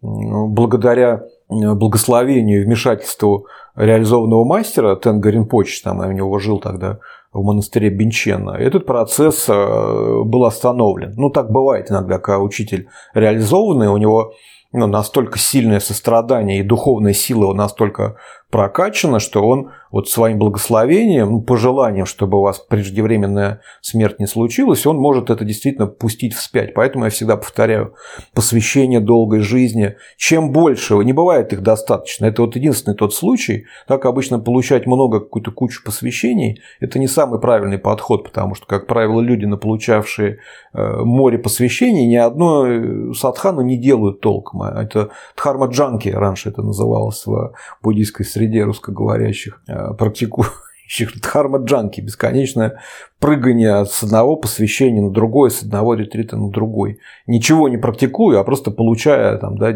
[0.00, 3.46] благодаря благословению и вмешательству
[3.76, 6.98] реализованного мастера Тенга Ринпоч, там я у него жил тогда
[7.32, 11.14] в монастыре Бенчена, этот процесс э, был остановлен.
[11.16, 14.32] Ну, так бывает иногда, когда учитель реализованный, у него
[14.72, 18.16] ну, настолько сильное сострадание и духовная сила его настолько
[18.50, 24.86] прокачано, что он вот своим благословением, ну, пожеланием, чтобы у вас преждевременная смерть не случилась,
[24.86, 26.74] он может это действительно пустить вспять.
[26.74, 27.94] Поэтому я всегда повторяю,
[28.34, 32.26] посвящение долгой жизни, чем больше, не бывает их достаточно.
[32.26, 37.40] Это вот единственный тот случай, так обычно получать много, какую-то кучу посвящений, это не самый
[37.40, 40.38] правильный подход, потому что, как правило, люди, наполучавшие
[40.72, 44.62] э, море посвящений, ни одно садхану не делают толком.
[44.62, 52.80] А это дхарма-джанки, раньше это называлось в буддийской среде русскоговорящих э, практикующих дхарма-джанки, бесконечное
[53.18, 57.00] прыгание с одного посвящения на другое, с одного ретрита на другой.
[57.26, 59.72] Ничего не практикую, а просто получая там, да,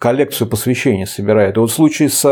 [0.00, 1.56] коллекцию посвящений собирает.
[1.56, 2.24] И вот в случае с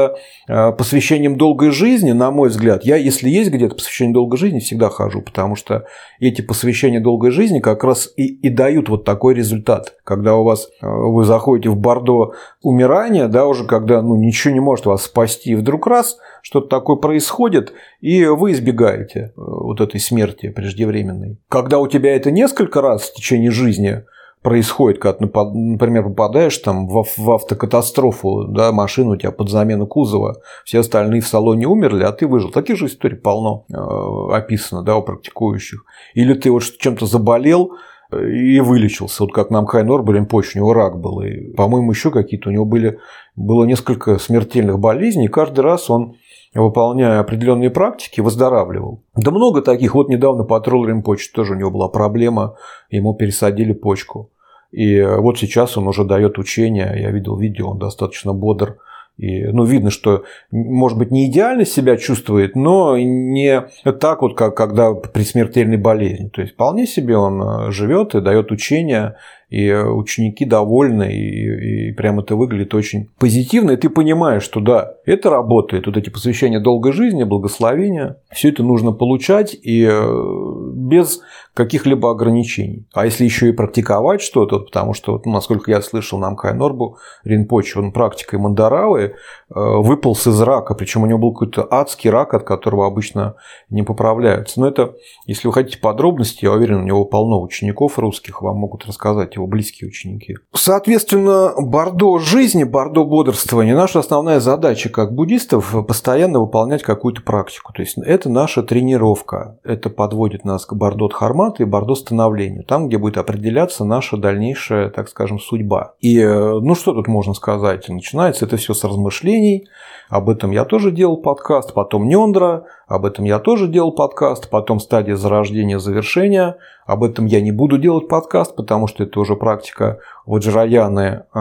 [0.48, 4.88] э, посвящением долгой жизни, на мой взгляд, я, если есть где-то посвящение долгой жизни, всегда
[4.88, 5.85] хожу, потому что
[6.18, 9.96] эти посвящения долгой жизни как раз и, и дают вот такой результат.
[10.02, 14.61] Когда у вас э, вы заходите в бордо умирания, да, уже когда ну, ничего не
[14.61, 20.00] может вас спасти, и вдруг раз что-то такое происходит, и вы избегаете э, вот этой
[20.00, 21.37] смерти преждевременной.
[21.50, 24.04] Когда у тебя это несколько раз в течение жизни–
[24.42, 30.40] происходит, когда, например, попадаешь там в, в автокатастрофу, да, машину у тебя под замену кузова,
[30.64, 32.51] все остальные в салоне умерли, а ты выжил.
[32.51, 35.85] Таких же историй полно э, описано да, у практикующих.
[36.14, 37.72] Или ты вот чем-то заболел,
[38.12, 39.24] э, и вылечился.
[39.24, 41.20] Вот как нам Хай Норбелем почвы, у него рак был.
[41.20, 42.98] И, по-моему, еще какие-то у него были,
[43.37, 46.14] было несколько смертельных болезней, и каждый раз он
[46.58, 49.02] выполняя определенные практики, выздоравливал.
[49.16, 49.94] Да много таких.
[49.94, 52.56] Вот недавно Патрул Римпоч тоже у него была проблема,
[52.90, 54.30] ему пересадили почку.
[54.70, 58.76] И вот сейчас он уже дает учения, я видел видео, он достаточно бодр.
[59.16, 63.66] И, ну, видно, что, может быть, не идеально себя чувствует, но не
[64.00, 66.28] так вот, как когда при смертельной болезни.
[66.28, 69.16] То есть, вполне себе он э, живет и дает учения,
[69.48, 74.94] и ученики довольны, и, и прямо это выглядит очень позитивно, и ты понимаешь, что да,
[75.06, 81.20] это работает, вот эти посвящения долгой жизни, благословения, все это нужно получать и э, без
[81.54, 82.87] каких-либо ограничений.
[82.92, 86.98] А если еще и практиковать что-то, потому что, вот, насколько я слышал, нам Кай Норбу
[87.24, 89.11] Ринпоч, он практикой Мандаравы э,
[89.54, 93.34] выполз из рака, причем у него был какой-то адский рак, от которого обычно
[93.70, 94.61] не поправляются.
[94.61, 94.94] Но это,
[95.26, 99.46] если вы хотите подробности, я уверен, у него полно учеников русских, вам могут рассказать его
[99.46, 100.37] близкие ученики.
[100.53, 107.72] Соответственно, бордо жизни, бордо бодрствования, наша основная задача как буддистов постоянно выполнять какую-то практику.
[107.72, 109.59] То есть это наша тренировка.
[109.64, 112.64] Это подводит нас к бордо дхармату и бордо становлению.
[112.64, 115.94] Там, где будет определяться наша дальнейшая, так скажем, судьба.
[116.01, 117.88] И э, ну что тут можно сказать?
[117.88, 119.68] Начинается это все с размышлений.
[120.09, 121.74] Об этом я тоже делал подкаст.
[121.74, 122.64] Потом Нендра.
[122.88, 124.48] Об этом я тоже делал подкаст.
[124.48, 126.57] Потом стадия зарождения, завершения.
[126.87, 131.40] Об этом я не буду делать подкаст, потому что это уже практика ваджраяны э,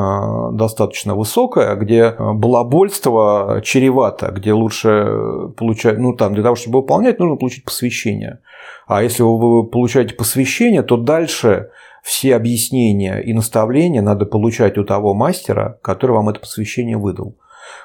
[0.52, 7.18] достаточно высокая, где э, балабольство чревато, где лучше получать, ну там для того, чтобы выполнять,
[7.18, 8.40] нужно получить посвящение.
[8.86, 11.70] А если вы получаете посвящение, то дальше
[12.04, 17.36] все объяснения и наставления надо получать у того мастера, который вам это посвящение выдал.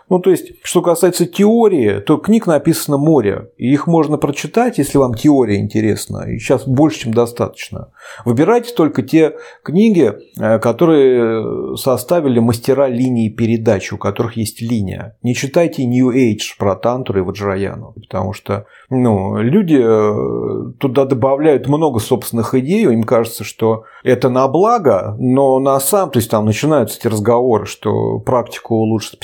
[0.08, 4.98] Ну, то есть, что касается теории, то книг написано море, и их можно прочитать, если
[4.98, 7.88] вам теория интересна, и сейчас больше, чем достаточно.
[8.24, 15.16] Выбирайте только те книги, э, которые составили мастера линии передач, у которых есть линия.
[15.22, 21.68] Не читайте New Age про Тантру и Ваджраяну, потому что ну, люди э, туда добавляют
[21.68, 26.44] много собственных идей, им кажется, что это на благо, но на самом, то есть там
[26.44, 29.18] начинаются эти разговоры, что практику улучшит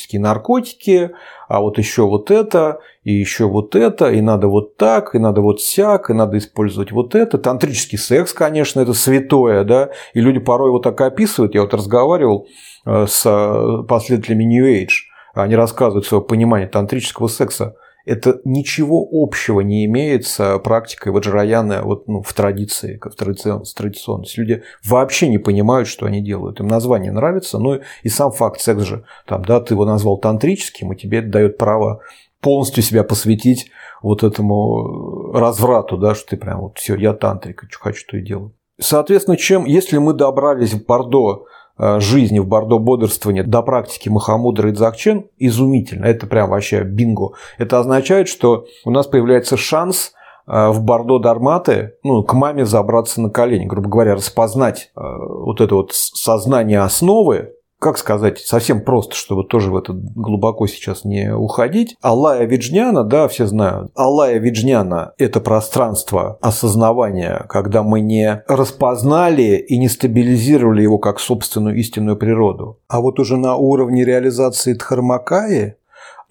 [0.00, 1.10] психоделические наркотики,
[1.48, 5.40] а вот еще вот это, и еще вот это, и надо вот так, и надо
[5.40, 7.38] вот сяк, и надо использовать вот это.
[7.38, 11.54] Тантрический секс, конечно, это святое, да, и люди порой его так описывают.
[11.54, 12.46] Я вот разговаривал
[12.86, 19.60] э, с э, последователями New Age, они рассказывают свое понимание тантрического секса это ничего общего
[19.60, 24.38] не имеет с практикой ваджраяны вот, ну, в традиции, в традиционности.
[24.38, 26.60] Люди вообще не понимают, что они делают.
[26.60, 30.92] Им название нравится, но и сам факт секс же, там, да, ты его назвал тантрическим,
[30.92, 32.00] и тебе это дает право
[32.40, 33.70] полностью себя посвятить
[34.02, 38.22] вот этому разврату, да, что ты прям вот все, я тантрик, что хочу, то и
[38.22, 38.54] делаю.
[38.80, 41.59] Соответственно, чем, если мы добрались в Бордо Э,
[41.98, 46.04] жизни в Бордо бодрствования до практики Махамудра и Дзакчен изумительно.
[46.04, 47.32] Это прям вообще бинго.
[47.58, 50.12] Это означает, что у нас появляется шанс
[50.46, 55.60] э, в Бордо Дарматы ну, к маме забраться на колени, грубо говоря, распознать э, вот
[55.60, 61.34] это вот сознание основы, как сказать, совсем просто, чтобы тоже в это глубоко сейчас не
[61.34, 61.96] уходить.
[62.02, 63.90] Аллая Виджняна, да, все знают.
[63.94, 71.74] Аллая Виджняна– это пространство осознавания, когда мы не распознали и не стабилизировали его как собственную
[71.76, 72.78] истинную природу.
[72.86, 75.76] А вот уже на уровне реализации Дхармакаи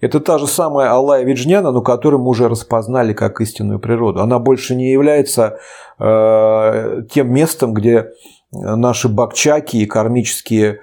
[0.00, 4.20] Это та же самая Аллая Виджняна, но которую мы уже распознали как истинную природу.
[4.20, 5.58] Она больше не является
[5.98, 8.12] э, тем местом, где
[8.52, 10.80] наши бакчаки и кармические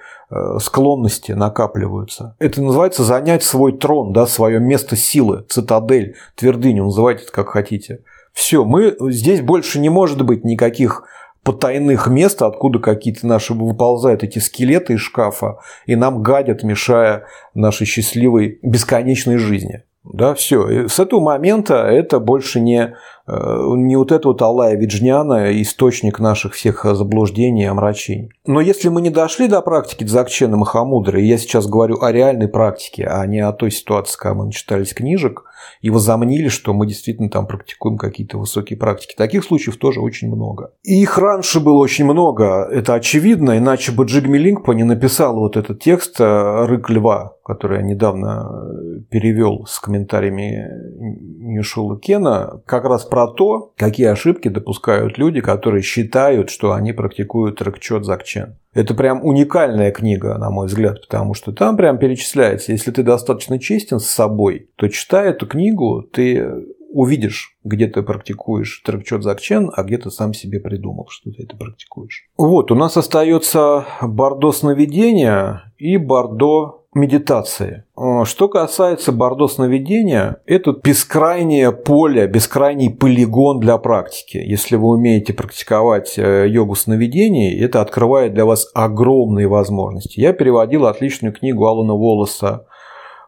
[0.58, 2.36] склонности накапливаются.
[2.38, 8.00] Это называется занять свой трон, да, свое место силы, цитадель, твердыню, называйте это как хотите.
[8.32, 11.04] Все, мы здесь больше не может быть никаких
[11.42, 17.86] потайных мест, откуда какие-то наши выползают эти скелеты из шкафа и нам гадят, мешая нашей
[17.86, 19.84] счастливой бесконечной жизни.
[20.04, 20.88] Да, все.
[20.88, 26.54] С этого момента это больше не Э, не вот это вот Аллая Виджняна, источник наших
[26.54, 28.30] всех заблуждений и омрачений.
[28.46, 33.06] Но если мы не дошли до практики Дзакчена Махамудры, я сейчас говорю о реальной практике,
[33.06, 35.44] а не о той ситуации, когда мы начитались книжек
[35.80, 39.14] и возомнили, что мы действительно там практикуем какие-то высокие практики.
[39.16, 40.72] Таких случаев тоже очень много.
[40.82, 45.56] И их раньше было очень много, это очевидно, иначе бы Джигми Лингпа не написал вот
[45.56, 50.68] этот текст э, «Рык льва», который я недавно э, перевел с комментариями
[50.98, 57.60] Ньюшула Кена, как раз про то, какие ошибки допускают люди, которые считают, что они практикуют
[57.60, 58.56] рыкчет закчен.
[58.72, 63.58] Это прям уникальная книга, на мой взгляд, потому что там прям перечисляется, если ты достаточно
[63.58, 66.46] честен с собой, то читая эту книгу, ты
[66.90, 71.56] увидишь, где ты практикуешь трекчет закчен, а где ты сам себе придумал, что ты это
[71.56, 72.28] практикуешь.
[72.36, 77.84] Вот, у нас остается бордо сновидения и бордо медитации.
[77.96, 84.38] А, что касается бордо сновидения, это бескрайнее поле, бескрайний полигон для практики.
[84.38, 90.20] Если вы умеете практиковать э, йогу сновидений, это открывает для вас огромные возможности.
[90.20, 92.64] Я переводил отличную книгу Алана Волоса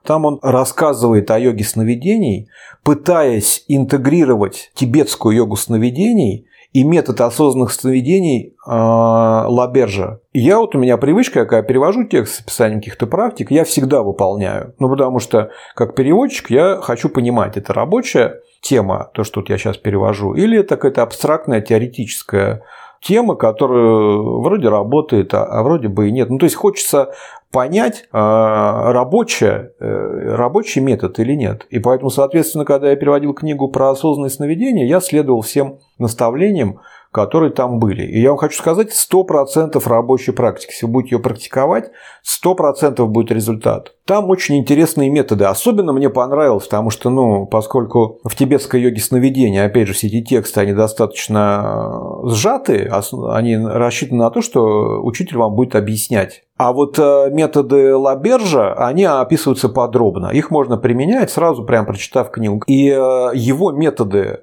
[0.05, 2.49] там он рассказывает о йоге сновидений,
[2.83, 10.21] пытаясь интегрировать тибетскую йогу сновидений и метод осознанных сновидений э, Лабержа.
[10.33, 14.75] Я вот у меня привычка, когда перевожу текст с описанием каких-то практик, я всегда выполняю.
[14.79, 19.59] Ну, потому что как переводчик я хочу понимать, это рабочая тема, то, что вот я
[19.59, 22.63] сейчас перевожу, или это какая-то абстрактная теоретическая
[23.01, 26.31] тема, которая вроде работает, а, а вроде бы и нет.
[26.31, 27.13] Ну, то есть хочется
[27.51, 31.67] понять, а, рабочий, э, рабочий метод или нет.
[31.71, 36.81] И поэтому, соответственно, когда я переводил книгу про осознанное сновидение, я следовал всем наставлениям,
[37.13, 38.03] которые там были.
[38.03, 40.71] И я вам хочу сказать, 100% рабочей практики.
[40.71, 41.91] Если вы будете ее практиковать,
[42.45, 43.95] 100% будет результат.
[44.05, 45.45] Там очень интересные методы.
[45.45, 50.23] Особенно мне понравилось, потому что, ну, поскольку в тибетской йоге сновидения, опять же, все эти
[50.23, 52.91] тексты, они достаточно сжаты,
[53.31, 56.43] они рассчитаны на то, что учитель вам будет объяснять.
[56.59, 60.27] А вот э, методы Лабержа, они описываются подробно.
[60.27, 62.63] Их можно применять сразу, прям прочитав книгу.
[62.67, 64.41] И э, его методы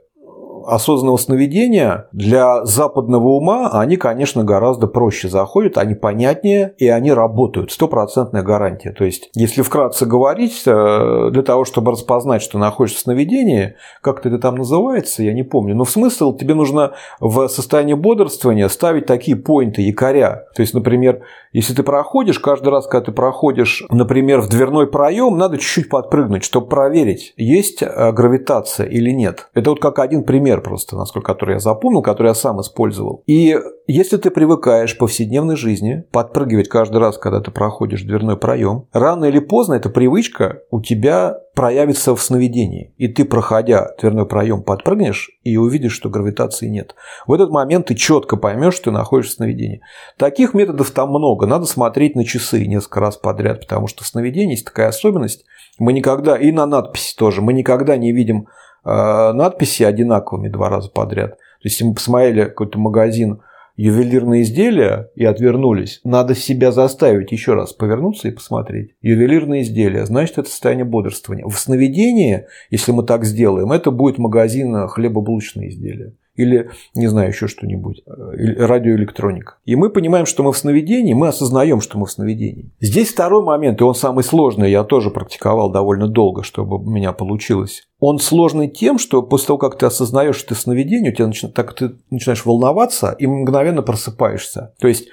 [0.67, 7.71] осознанного сновидения для западного ума они, конечно, гораздо проще заходят, они понятнее и они работают.
[7.71, 8.91] Стопроцентная гарантия.
[8.91, 14.29] То есть, если вкратце говорить, э, для того, чтобы распознать, что находишься в сновидении, как-то
[14.29, 19.05] это там называется, я не помню, но в смысл тебе нужно в состоянии бодрствования ставить
[19.05, 20.47] такие поинты, якоря.
[20.55, 21.21] То есть, например,
[21.53, 26.43] если ты проходишь, каждый раз, когда ты проходишь, например, в дверной проем, надо чуть-чуть подпрыгнуть,
[26.43, 29.49] чтобы проверить, есть э, гравитация или нет.
[29.53, 33.23] Это вот как один пример пример просто, насколько который я запомнил, который я сам использовал.
[33.27, 38.87] И если ты привыкаешь в повседневной жизни подпрыгивать каждый раз, когда ты проходишь дверной проем,
[38.93, 42.93] рано или поздно эта привычка у тебя проявится в сновидении.
[42.97, 46.95] И ты, проходя дверной проем, подпрыгнешь и увидишь, что гравитации нет.
[47.25, 49.81] В этот момент ты четко поймешь, что ты находишься в сновидении.
[50.17, 51.47] Таких методов там много.
[51.47, 55.45] Надо смотреть на часы несколько раз подряд, потому что в сновидении есть такая особенность.
[55.79, 58.47] Мы никогда, и на надписи тоже, мы никогда не видим
[58.87, 61.31] надписи одинаковыми два раза подряд.
[61.31, 63.41] То есть, если мы посмотрели какой-то магазин
[63.75, 68.95] ювелирные изделия и отвернулись, надо себя заставить еще раз повернуться и посмотреть.
[69.01, 71.45] Ювелирные изделия, значит, это состояние бодрствования.
[71.45, 77.47] В сновидении, если мы так сделаем, это будет магазин хлебобулочные изделия или, не знаю, еще
[77.47, 79.55] что-нибудь, э, радиоэлектроника.
[79.65, 82.71] И мы понимаем, что мы в сновидении, мы осознаем, что мы в сновидении.
[82.79, 87.11] Здесь второй момент, и он самый сложный, я тоже практиковал довольно долго, чтобы у меня
[87.11, 87.83] получилось.
[87.99, 91.27] Он сложный тем, что после того, как ты осознаешь, что ты в сновидении, у тебя
[91.27, 91.47] начи...
[91.47, 94.73] так ты начинаешь волноваться и мгновенно просыпаешься.
[94.79, 95.07] То есть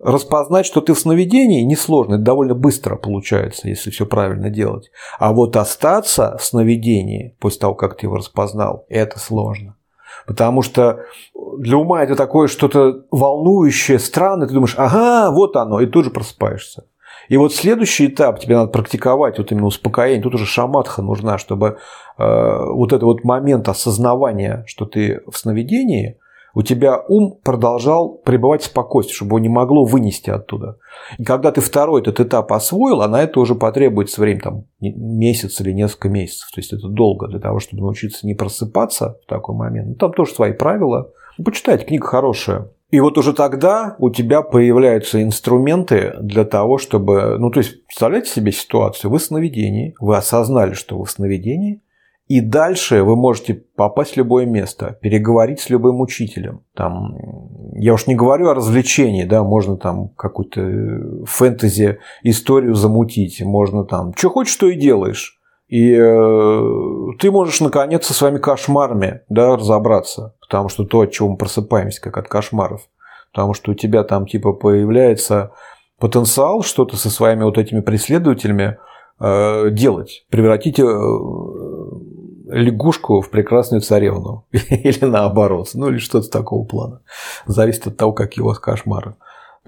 [0.00, 4.90] Распознать, что ты в сновидении, несложно, это довольно быстро получается, если все правильно делать.
[5.18, 9.76] А вот остаться в сновидении после того, как ты его распознал, это сложно.
[10.30, 11.06] Потому что
[11.58, 14.46] для ума это такое что-то волнующее, странное.
[14.46, 16.84] Ты думаешь, ага, вот оно, и тут же просыпаешься.
[17.28, 20.22] И вот следующий этап тебе надо практиковать, вот именно успокоение.
[20.22, 21.78] Тут уже шаматха нужна, чтобы
[22.16, 26.16] э, вот этот вот момент осознавания, что ты в сновидении,
[26.54, 30.78] у тебя ум продолжал пребывать в спокойствии, чтобы его не могло вынести оттуда.
[31.18, 35.60] И когда ты второй этот этап освоил, а на это уже потребуется время, там, месяц
[35.60, 36.50] или несколько месяцев.
[36.52, 39.88] То есть это долго для того, чтобы научиться не просыпаться в такой момент.
[39.88, 41.10] Ну, там тоже свои правила.
[41.38, 42.68] Ну, почитайте, книга хорошая.
[42.90, 47.36] И вот уже тогда у тебя появляются инструменты для того, чтобы...
[47.38, 51.82] Ну, то есть, представляете себе ситуацию, вы в сновидении, вы осознали, что вы в сновидении,
[52.30, 56.60] и дальше вы можете попасть в любое место, переговорить с любым учителем.
[56.76, 57.16] Там,
[57.74, 64.12] я уж не говорю о развлечении, да, можно там какую-то фэнтези историю замутить, можно там,
[64.16, 65.40] что хочешь, что и делаешь.
[65.66, 66.62] И э,
[67.18, 72.00] ты можешь наконец со своими кошмарами да, разобраться, потому что то, от чего мы просыпаемся,
[72.00, 72.82] как от кошмаров,
[73.32, 75.50] потому что у тебя там типа появляется
[75.98, 78.78] потенциал что-то со своими вот этими преследователями
[79.18, 80.84] э, делать, превратить э,
[82.50, 84.44] лягушку в прекрасную царевну.
[84.52, 85.70] или наоборот.
[85.74, 87.00] Ну, или что-то такого плана.
[87.46, 89.14] Зависит от того, какие у вас кошмары.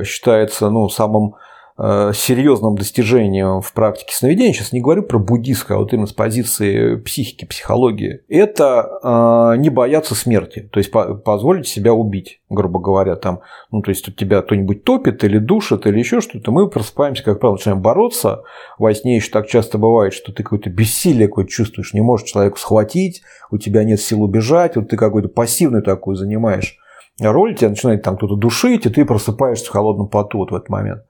[0.03, 1.37] Считается ну, самым
[1.79, 6.97] серьезным достижением в практике сновидения, сейчас не говорю про буддистское, а вот именно с позиции
[6.97, 13.41] психики, психологии, это э, не бояться смерти, то есть позволить себя убить, грубо говоря, там,
[13.71, 17.41] ну, то есть у тебя кто-нибудь топит или душит или еще что-то, мы просыпаемся, как
[17.41, 18.43] правило, начинаем бороться,
[18.79, 22.59] во сне еще так часто бывает, что ты какое-то бессилие какое-то чувствуешь, не можешь человеку
[22.59, 26.79] схватить, у тебя нет сил убежать, вот ты какой-то пассивную такую занимаешь
[27.21, 30.69] роль, тебя начинает там кто-то душить, и ты просыпаешься в холодном поту вот в этот
[30.69, 31.03] момент.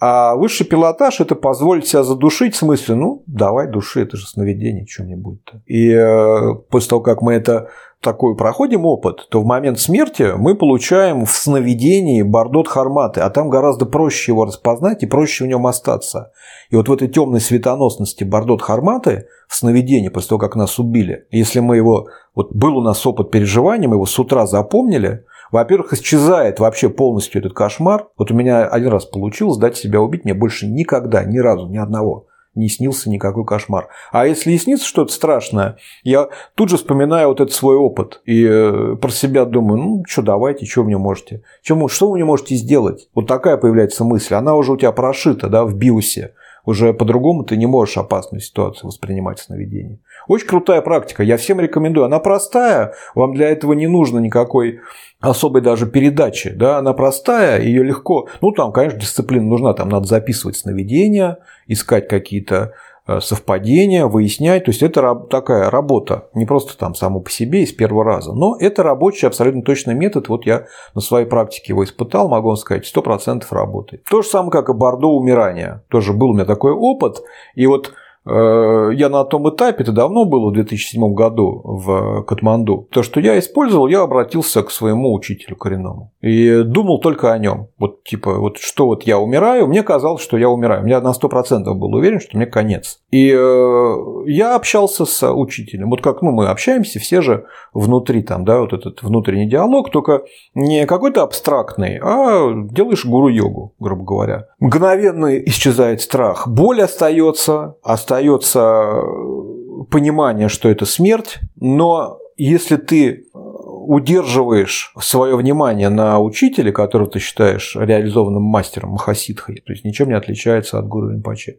[0.00, 4.86] А высший пилотаж– это позволить себя задушить в смысле, ну, давай души, это же сновидение,
[4.86, 5.60] что мне будет-то.
[5.66, 7.68] И э, после того, как мы это
[8.00, 13.50] такой проходим опыт, то в момент смерти мы получаем в сновидении бардот харматы, а там
[13.50, 16.32] гораздо проще его распознать и проще в нем остаться.
[16.70, 21.26] И вот в этой темной светоносности бардот харматы в сновидении, после того, как нас убили,
[21.30, 25.92] если мы его, вот был у нас опыт переживания, мы его с утра запомнили, во-первых,
[25.92, 28.08] исчезает вообще полностью этот кошмар.
[28.16, 31.78] Вот у меня один раз получилось дать себя убить, мне больше никогда, ни разу, ни
[31.78, 33.88] одного не снился никакой кошмар.
[34.10, 38.44] А если и снится что-то страшное, я тут же вспоминаю вот этот свой опыт и
[38.44, 41.42] э, про себя думаю, ну что, давайте, что вы мне можете?
[41.62, 43.08] Что, что вы мне можете сделать?
[43.14, 46.34] Вот такая появляется мысль, она уже у тебя прошита да, в биосе.
[46.66, 50.00] Уже по-другому ты не можешь опасную ситуацию воспринимать в.
[50.30, 52.06] Очень крутая практика, я всем рекомендую.
[52.06, 54.78] Она простая, вам для этого не нужно никакой
[55.18, 60.06] особой даже передачи, да, она простая, ее легко, ну там, конечно, дисциплина нужна, там надо
[60.06, 62.74] записывать сновидения, искать какие-то
[63.08, 67.72] э, совпадения, выяснять, то есть это такая работа, не просто там само по себе из
[67.72, 72.28] первого раза, но это рабочий абсолютно точный метод, вот я на своей практике его испытал,
[72.28, 74.04] могу вам сказать, 100% работает.
[74.04, 77.20] То же самое, как и бордо умирания, тоже был у меня такой опыт,
[77.56, 77.92] и вот
[78.26, 83.38] я на том этапе, это давно было, в 2007 году в Катманду, то, что я
[83.38, 86.12] использовал, я обратился к своему учителю коренному.
[86.20, 87.68] И думал только о нем.
[87.78, 90.86] Вот типа, вот что вот я умираю, мне казалось, что я умираю.
[90.86, 92.99] Я на 100% был уверен, что мне конец.
[93.10, 93.96] И э,
[94.26, 95.90] я общался с учителем.
[95.90, 100.22] Вот как ну, мы общаемся, все же внутри там, да, вот этот внутренний диалог, только
[100.54, 104.46] не какой-то абстрактный, а делаешь гуру-йогу, грубо говоря.
[104.60, 106.46] Мгновенно исчезает страх.
[106.46, 115.88] Боль остается, остается э, понимание, что это смерть, но если ты э, удерживаешь свое внимание
[115.88, 121.10] на учителе, которого ты считаешь реализованным мастером Махасидхой, то есть ничем не отличается от гуру
[121.10, 121.58] Римпаче,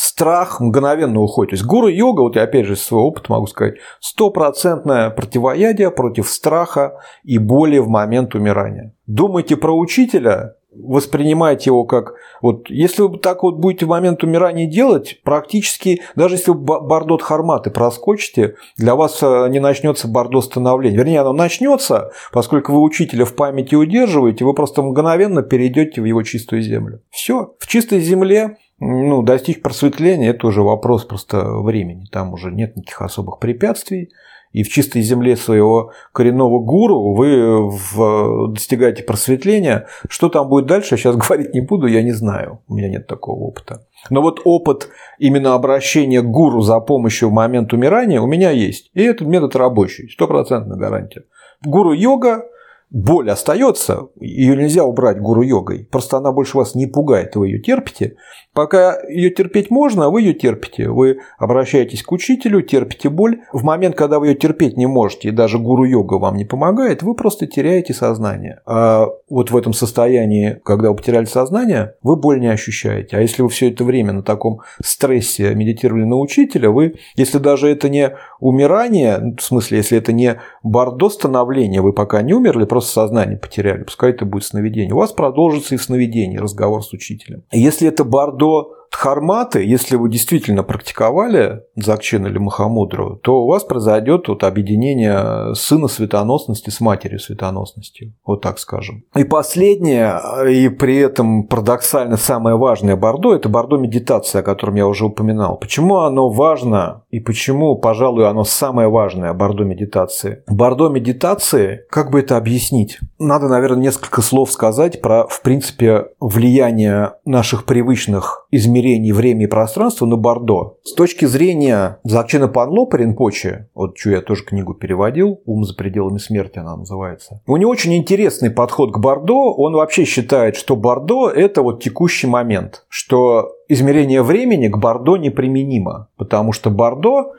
[0.00, 1.50] страх мгновенно уходит.
[1.50, 6.30] То есть гуру-йога, вот я опять же из своего опыта могу сказать, стопроцентное противоядие против
[6.30, 8.94] страха и боли в момент умирания.
[9.06, 12.14] Думайте про учителя, воспринимать его как...
[12.40, 17.20] Вот если вы так вот будете в момент умирания делать, практически, даже если вы бордот
[17.20, 20.96] харматы проскочите, для вас э, не начнется бордо становления.
[20.96, 26.22] Вернее, оно начнется, поскольку вы учителя в памяти удерживаете, вы просто мгновенно перейдете в его
[26.22, 27.02] чистую землю.
[27.10, 27.54] Все.
[27.58, 32.06] В чистой земле ну, достичь просветления– это уже вопрос просто времени.
[32.10, 34.10] Там уже нет никаких особых препятствий
[34.52, 39.86] и в чистой земле своего коренного гуру вы в, достигаете просветления.
[40.08, 42.60] Что там будет дальше, я сейчас говорить не буду, я не знаю.
[42.68, 43.86] У меня нет такого опыта.
[44.08, 48.90] Но вот опыт именно обращения к гуру за помощью в момент умирания у меня есть.
[48.94, 51.24] И этот метод рабочий, стопроцентная гарантия.
[51.64, 52.44] Гуру-йога
[52.90, 58.16] боль остается, ее нельзя убрать гуру-йогой, просто она больше вас не пугает, вы ее терпите.
[58.52, 60.88] Пока ее терпеть можно, вы ее терпите.
[60.88, 63.42] Вы обращаетесь к учителю, терпите боль.
[63.52, 67.14] В момент, когда вы ее терпеть не можете, и даже гуру-йога вам не помогает, вы
[67.14, 68.60] просто теряете сознание.
[68.66, 73.16] А вот в этом состоянии, когда вы потеряли сознание, вы боль не ощущаете.
[73.16, 77.68] А если вы все это время на таком стрессе медитировали на учителя, вы, если даже
[77.68, 82.79] это не умирание, в смысле, если это не бордо становление, вы пока не умерли, просто
[82.80, 84.94] просто сознание потеряли, пускай это будет сновидение.
[84.94, 87.42] У вас продолжится и в сновидении разговор с учителем.
[87.52, 94.28] Если это Бордо Дхарматы, если вы действительно практиковали Дзакчин или Махамудру, то у вас произойдет
[94.28, 99.04] вот объединение сына светоносности с матерью светоносностью, вот так скажем.
[99.16, 104.86] И последнее, и при этом парадоксально самое важное Бордо, это Бордо медитация, о котором я
[104.86, 105.56] уже упоминал.
[105.56, 110.42] Почему оно важно и почему, пожалуй, оно самое важное Бордо медитации?
[110.48, 112.98] Бордо медитации, как бы это объяснить?
[113.18, 119.46] Надо, наверное, несколько слов сказать про, в принципе, влияние наших привычных измерений измерений времени и
[119.46, 120.78] пространства на Бордо.
[120.82, 126.18] С точки зрения Дзакчина Панлопа Ринпоче, вот что я тоже книгу переводил, «Ум за пределами
[126.18, 129.54] смерти» она называется, у него очень интересный подход к Бордо.
[129.54, 136.08] Он вообще считает, что Бордо– это вот текущий момент, что измерение времени к Бордо неприменимо,
[136.16, 137.32] потому что Бордо,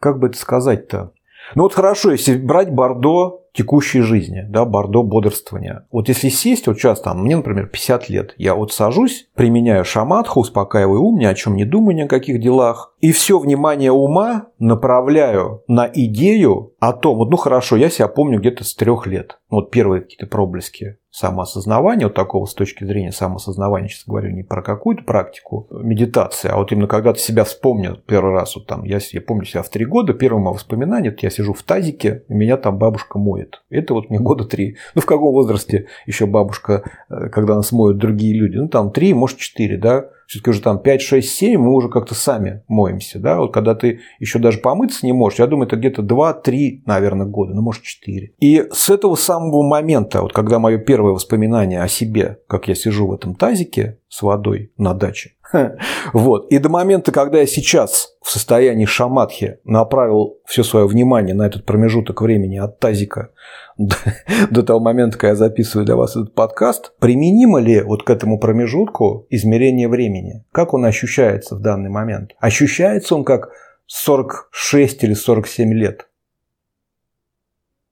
[0.00, 1.12] как бы это сказать-то,
[1.54, 5.86] ну вот хорошо, если брать Бордо текущей жизни, да, бордо бодрствования.
[5.90, 10.40] Вот если сесть, вот сейчас там, мне, например, 50 лет, я вот сажусь, применяю шаматху,
[10.40, 14.46] успокаиваю ум, ни о чем не думаю, ни о каких делах, и все внимание ума
[14.58, 19.38] направляю на идею о том, вот ну хорошо, я себя помню где-то с трех лет,
[19.50, 24.62] вот первые какие-то проблески самоосознавания, вот такого с точки зрения самоосознавания, сейчас говорю не про
[24.62, 28.98] какую-то практику медитации, а вот именно когда ты себя вспомнил первый раз, вот там, я,
[29.12, 32.78] я помню себя в три года, первое мое воспоминание, я сижу в тазике, меня там
[32.78, 33.37] бабушка моет.
[33.70, 34.76] Это вот мне года три.
[34.94, 38.56] Ну, в каком возрасте еще бабушка, э, когда нас моют другие люди?
[38.56, 40.10] Ну, там три, может, четыре, да?
[40.28, 43.18] Все-таки уже там 5, 6, 7 мы уже как-то сами моемся.
[43.18, 43.38] Да?
[43.38, 47.54] Вот когда ты еще даже помыться не можешь, я думаю, это где-то 2-3, наверное, года,
[47.54, 48.34] ну, может, 4.
[48.38, 53.06] И с этого самого момента, вот когда мое первое воспоминание о себе, как я сижу
[53.06, 55.32] в этом тазике с водой на даче,
[56.12, 56.50] вот.
[56.50, 61.64] И до момента, когда я сейчас в состоянии шаматхи направил все свое внимание на этот
[61.64, 63.30] промежуток времени от тазика
[64.50, 68.38] до, того момента, когда я записываю для вас этот подкаст, применимо ли вот к этому
[68.38, 70.17] промежутку измерение времени?
[70.52, 72.34] Как он ощущается в данный момент?
[72.38, 73.50] Ощущается он как
[73.86, 76.08] 46 или 47 лет?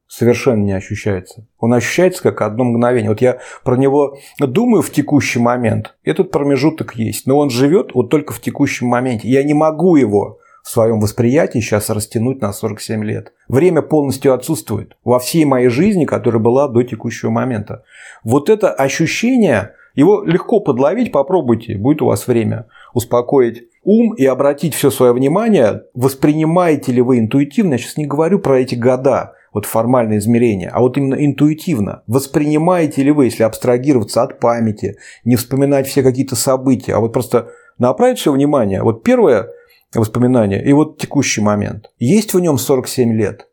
[0.08, 1.46] совершенно не ощущается.
[1.58, 3.10] Он ощущается как одно мгновение.
[3.10, 8.08] Вот я про него думаю в текущий момент, этот промежуток есть, но он живет вот
[8.08, 9.28] только в текущем моменте.
[9.28, 13.32] Я не могу его в своем восприятии сейчас растянуть на 47 лет.
[13.48, 17.84] Время полностью отсутствует во всей моей жизни, которая была до текущего момента.
[18.24, 24.74] Вот это ощущение, его легко подловить, попробуйте, будет у вас время успокоить ум и обратить
[24.74, 29.64] все свое внимание, воспринимаете ли вы интуитивно, я сейчас не говорю про эти года, вот
[29.64, 32.02] формальное измерение, а вот именно интуитивно.
[32.06, 37.48] Воспринимаете ли вы, если абстрагироваться от памяти, не вспоминать все какие-то события, а вот просто
[37.78, 39.48] направить все внимание, вот первое
[39.94, 41.90] воспоминание и вот текущий момент.
[41.98, 43.48] Есть в нем 47 лет?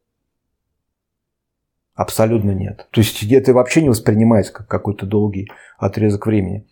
[1.95, 2.87] Абсолютно нет.
[2.91, 6.67] То есть это вообще не воспринимается как какой-то долгий отрезок времени.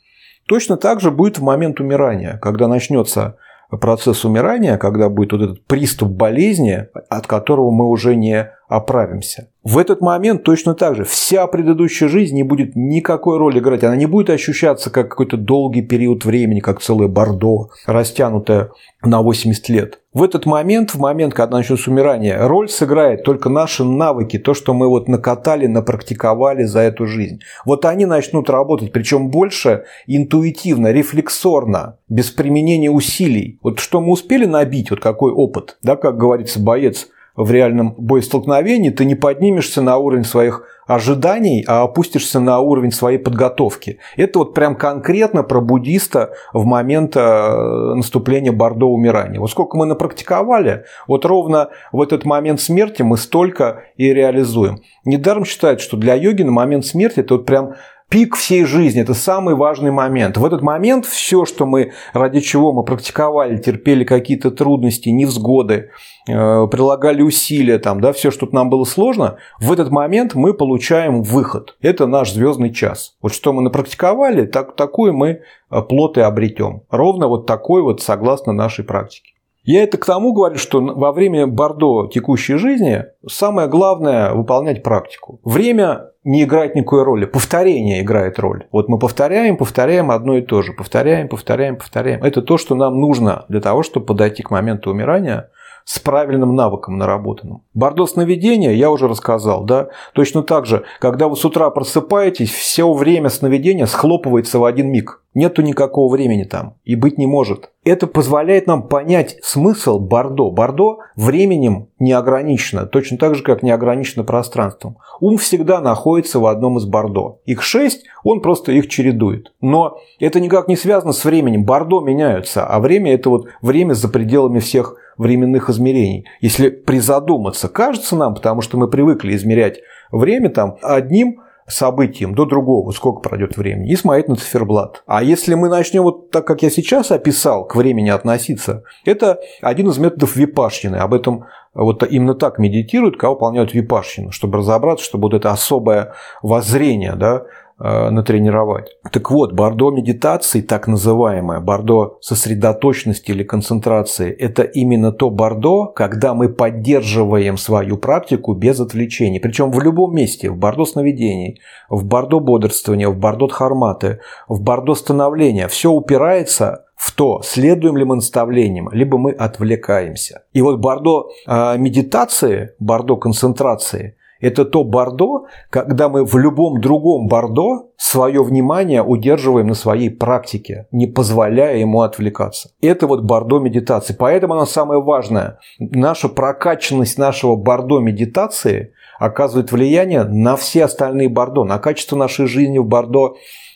[0.47, 3.37] Точно так же будет в момент умирания, когда начнется
[3.69, 9.49] процесс умирания, когда будет вот этот приступ болезни, от которого мы уже не оправимся.
[9.63, 13.83] В этот момент точно так же вся предыдущая жизнь не будет никакой роли играть.
[13.83, 18.71] Она не будет ощущаться как какой-то долгий период времени, как целое бордо, растянутое
[19.03, 19.99] на 80 лет.
[20.13, 24.73] В этот момент, в момент, когда начнется умирание, роль сыграет только наши навыки, то, что
[24.73, 27.41] мы вот накатали, напрактиковали за эту жизнь.
[27.65, 33.59] Вот они начнут работать, причем больше интуитивно, рефлексорно, без применения усилий.
[33.61, 38.89] Вот что мы успели набить, вот какой опыт, да, как говорится, боец– в реальном боестолкновении,
[38.89, 43.99] ты не поднимешься на уровень своих ожиданий, а опустишься на уровень своей подготовки.
[44.17, 49.39] Это вот прям конкретно про буддиста в момент э, наступления Бордо умирания.
[49.39, 54.81] Вот сколько мы напрактиковали, вот ровно в этот момент смерти мы столько и реализуем.
[55.05, 57.75] Недаром считают, что для йоги на момент смерти это вот прям
[58.11, 60.37] пик всей жизни, это самый важный момент.
[60.37, 65.91] В этот момент все, что мы, ради чего мы практиковали, терпели какие-то трудности, невзгоды,
[66.27, 71.23] э, прилагали усилия, там, да, все, что нам было сложно, в этот момент мы получаем
[71.23, 71.77] выход.
[71.81, 73.15] Это наш звездный час.
[73.21, 75.39] Вот что мы напрактиковали, так, такой мы
[75.71, 76.83] э, плод и обретем.
[76.91, 79.31] Ровно вот такой вот согласно нашей практике.
[79.63, 85.39] Я это к тому говорю, что во время бордо текущей жизни самое главное выполнять практику.
[85.45, 88.65] Время не играет никакой роли, повторение играет роль.
[88.71, 92.23] Вот мы повторяем, повторяем одно и то же, повторяем, повторяем, повторяем.
[92.23, 95.49] Это то, что нам нужно для того, чтобы подойти к моменту умирания
[95.85, 97.63] с правильным навыком наработанным.
[97.73, 99.89] Бордо сновидения я уже рассказал, да?
[100.13, 105.21] Точно так же, когда вы с утра просыпаетесь, все время сновидения схлопывается в один миг.
[105.33, 107.71] Нету никакого времени там и быть не может.
[107.85, 110.51] Это позволяет нам понять смысл Бордо.
[110.51, 114.97] Бордо временем не ограничено, точно так же, как не ограничено пространством.
[115.21, 117.39] Ум всегда находится в одном из Бордо.
[117.45, 119.53] Их шесть, он просто их чередует.
[119.61, 121.63] Но это никак не связано с временем.
[121.63, 126.25] Бордо меняются, а время– это вот время за пределами всех временных измерений.
[126.41, 129.79] Если призадуматься, кажется нам, потому что мы привыкли измерять
[130.11, 135.03] время там одним событием до другого, сколько пройдет времени, и смотреть на циферблат.
[135.05, 139.89] А если мы начнем вот так, как я сейчас описал, к времени относиться, это один
[139.89, 140.97] из методов випашчины.
[140.97, 146.13] Об этом вот именно так медитируют, кого выполняют випашчину, чтобы разобраться, чтобы вот это особое
[146.41, 147.43] воззрение, да,
[147.81, 148.95] натренировать.
[149.11, 156.33] Так вот, бордо медитации, так называемое, бордо сосредоточенности или концентрации, это именно то бордо, когда
[156.33, 159.39] мы поддерживаем свою практику без отвлечений.
[159.39, 161.59] Причем в любом месте, в бордо сновидений,
[161.89, 165.67] в бордо бодрствования, в бордо дхарматы, в бордо становления.
[165.67, 170.43] Все упирается в то, следуем ли мы наставлениям, либо мы отвлекаемся.
[170.53, 177.27] И вот бордо э, медитации, бордо концентрации– это то бордо, когда мы в любом другом
[177.27, 182.71] бордо свое внимание удерживаем на своей практике, не позволяя ему отвлекаться.
[182.81, 184.15] Это вот бордо медитации.
[184.17, 185.59] Поэтому оно самое важное.
[185.79, 192.79] Наша прокачанность нашего бордо медитации оказывает влияние на все остальные бордо, на качество нашей жизни
[192.79, 193.35] в бордо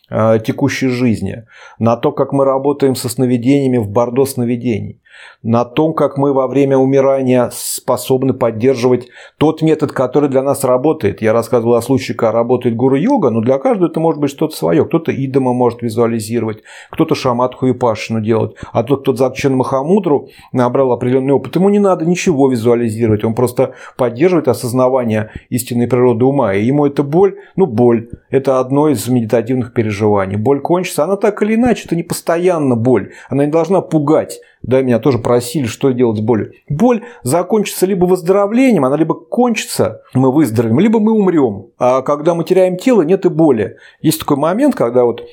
[0.09, 1.45] э, текущей жизни,
[1.77, 5.01] на то, как мы работаем со сновидениями в бордо сновидений
[5.43, 9.07] на том, как мы во время умирания способны поддерживать
[9.37, 11.21] тот метод, который для нас работает.
[11.21, 14.85] Я рассказывал о случае, как работает гуру-йога, но для каждого это может быть что-то свое.
[14.85, 20.91] Кто-то идома может визуализировать, кто-то шаматху и пашину делать, а тот, кто Дзакчен Махамудру набрал
[20.91, 26.65] определенный опыт, ему не надо ничего визуализировать, он просто поддерживает осознавание истинной природы ума, и
[26.65, 30.37] ему это боль, ну боль, это одно из медитативных переживаний.
[30.37, 34.81] Боль кончится, она так или иначе, это не постоянно боль, она не должна пугать, да,
[34.81, 36.53] меня тоже просили, что делать с болью.
[36.69, 41.67] Боль закончится либо выздоровлением, она либо кончится, мы выздоровеем, либо мы умрем.
[41.77, 43.77] А когда мы теряем тело, нет и боли.
[44.01, 45.23] Есть такой момент, когда вот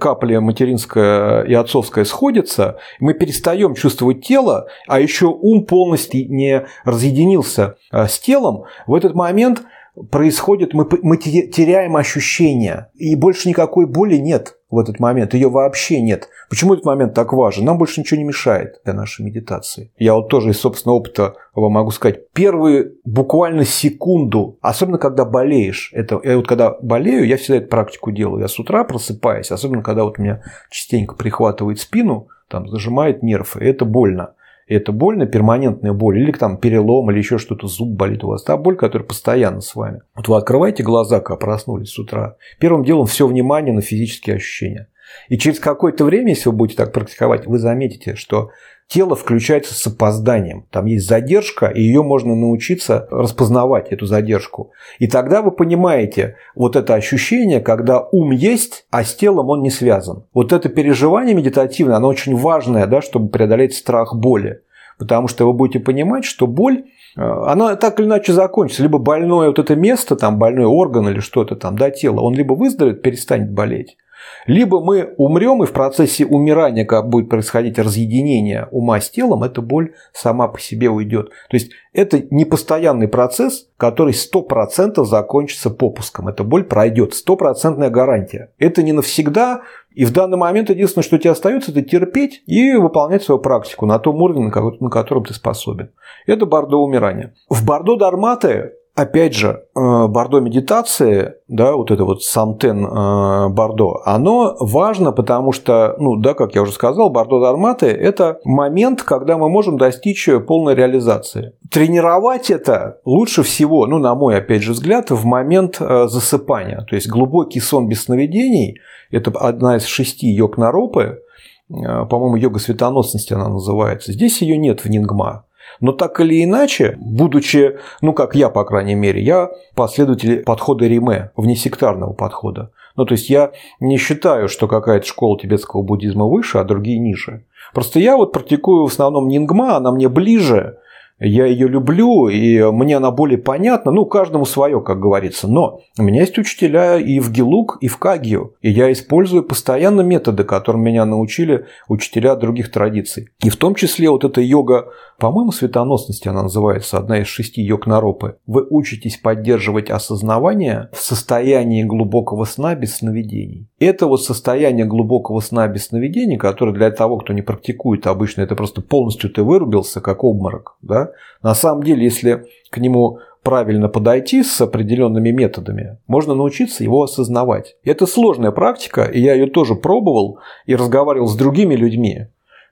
[0.00, 7.76] капля материнская и отцовская сходятся, мы перестаем чувствовать тело, а еще ум полностью не разъединился
[7.90, 8.64] а, с телом.
[8.86, 9.62] В этот момент
[10.10, 16.00] происходит, мы, мы теряем ощущения, и больше никакой боли нет в этот момент, ее вообще
[16.00, 16.28] нет.
[16.48, 17.64] Почему этот момент так важен?
[17.64, 19.92] Нам больше ничего не мешает для нашей медитации.
[19.98, 25.90] Я вот тоже из собственного опыта вам могу сказать, первые буквально секунду, особенно когда болеешь,
[25.92, 29.82] это, я вот когда болею, я всегда эту практику делаю, я с утра просыпаюсь, особенно
[29.82, 34.34] когда вот меня частенько прихватывает спину, там зажимает нерв, и это больно.
[34.70, 38.44] Это больно, перманентная боль, или там перелом, или еще что-то, зуб болит у вас.
[38.44, 40.02] Та боль, которая постоянно с вами.
[40.14, 42.36] Вот вы открываете глаза, когда проснулись с утра.
[42.60, 44.88] Первым делом все внимание на физические ощущения.
[45.28, 48.50] И через какое-то время, если вы будете так практиковать, вы заметите, что
[48.90, 50.66] тело включается с опозданием.
[50.70, 54.72] Там есть задержка, и ее можно научиться распознавать, эту задержку.
[54.98, 59.70] И тогда вы понимаете вот это ощущение, когда ум есть, а с телом он не
[59.70, 60.24] связан.
[60.34, 64.62] Вот это переживание медитативное, оно очень важное, да, чтобы преодолеть страх боли.
[64.98, 66.84] Потому что вы будете понимать, что боль
[67.16, 68.82] э, она так или иначе закончится.
[68.82, 72.54] Либо больное вот это место, там больной орган или что-то там, да, тело, он либо
[72.54, 73.96] выздоровеет, перестанет болеть.
[74.46, 79.60] Либо мы умрем, и в процессе умирания, как будет происходить разъединение ума с телом, эта
[79.60, 81.30] боль сама по себе уйдет.
[81.48, 86.28] То есть это непостоянный процесс, который 100% закончится попуском.
[86.28, 88.52] Эта боль пройдет, стопроцентная гарантия.
[88.58, 89.62] Это не навсегда,
[89.92, 93.98] и в данный момент единственное, что тебе остается, это терпеть и выполнять свою практику на
[93.98, 94.50] том уровне,
[94.80, 95.90] на котором ты способен.
[96.26, 97.34] Это бордо умирания.
[97.48, 104.00] В бордо дарматы опять же, э, бордо медитации, да, вот это вот самтен э, бордо,
[104.04, 109.38] оно важно, потому что, ну да, как я уже сказал, бордо дарматы– это момент, когда
[109.38, 111.52] мы можем достичь полной реализации.
[111.70, 116.84] Тренировать это лучше всего, ну, на мой, опять же, взгляд, в момент э, засыпания.
[116.88, 118.80] То есть глубокий сон без сновидений–
[119.10, 121.20] это одна из шести йог-наропы,
[121.68, 124.12] по-моему, йога светоносности она называется.
[124.12, 125.44] Здесь ее нет в Нингма.
[125.80, 131.30] Но так или иначе, будучи, ну как я, по крайней мере, я последователь подхода Риме,
[131.36, 132.70] внесектарного подхода.
[132.96, 137.44] Ну то есть я не считаю, что какая-то школа тибетского буддизма выше, а другие ниже.
[137.72, 140.78] Просто я вот практикую в основном нингма, она мне ближе,
[141.20, 145.48] я ее люблю, и мне она более понятна, ну, каждому свое, как говорится.
[145.48, 150.00] Но у меня есть учителя и в Гелук, и в Кагию, и я использую постоянно
[150.00, 153.28] методы, которым меня научили учителя других традиций.
[153.44, 154.88] И в том числе вот эта йога
[155.20, 162.44] по-моему, светоносности она называется, одна из шести йог-наропы, вы учитесь поддерживать осознавание в состоянии глубокого
[162.44, 163.68] сна без сновидений.
[163.78, 168.56] Это вот состояние глубокого сна без сновидений, которое для того, кто не практикует обычно, это
[168.56, 170.76] просто полностью ты вырубился, как обморок.
[170.80, 171.10] Да?
[171.42, 177.76] На самом деле, если к нему правильно подойти с определенными методами, можно научиться его осознавать.
[177.84, 182.28] Это сложная практика, и я ее тоже пробовал и разговаривал с другими людьми,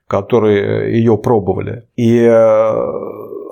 [0.09, 1.83] которые ее пробовали.
[1.95, 2.73] И э,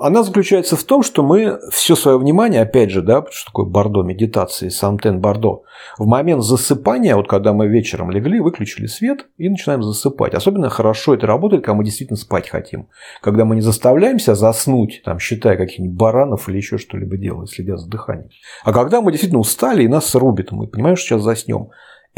[0.00, 4.02] она заключается в том, что мы все свое внимание, опять же, да, что такое бордо,
[4.02, 5.62] медитации, самтен бордо,
[5.98, 10.34] в момент засыпания, вот когда мы вечером легли, выключили свет и начинаем засыпать.
[10.34, 12.88] Особенно хорошо это работает, когда мы действительно спать хотим.
[13.22, 17.88] Когда мы не заставляемся заснуть, там, считая каких-нибудь баранов или еще что-либо делая, следя за
[17.88, 18.30] дыханием.
[18.64, 21.68] А когда мы действительно устали и нас рубит, мы понимаем, что сейчас заснем.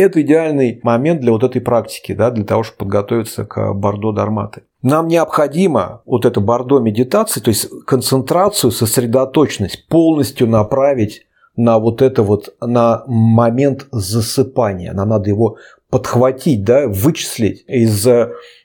[0.00, 4.62] Это идеальный момент для вот этой практики, да, для того, чтобы подготовиться к бордо дарматы.
[4.80, 12.22] Нам необходимо вот это бордо медитации, то есть концентрацию, сосредоточенность полностью направить на вот это
[12.22, 14.94] вот, на момент засыпания.
[14.94, 15.58] Нам надо его
[15.90, 18.06] подхватить, да, вычислить из,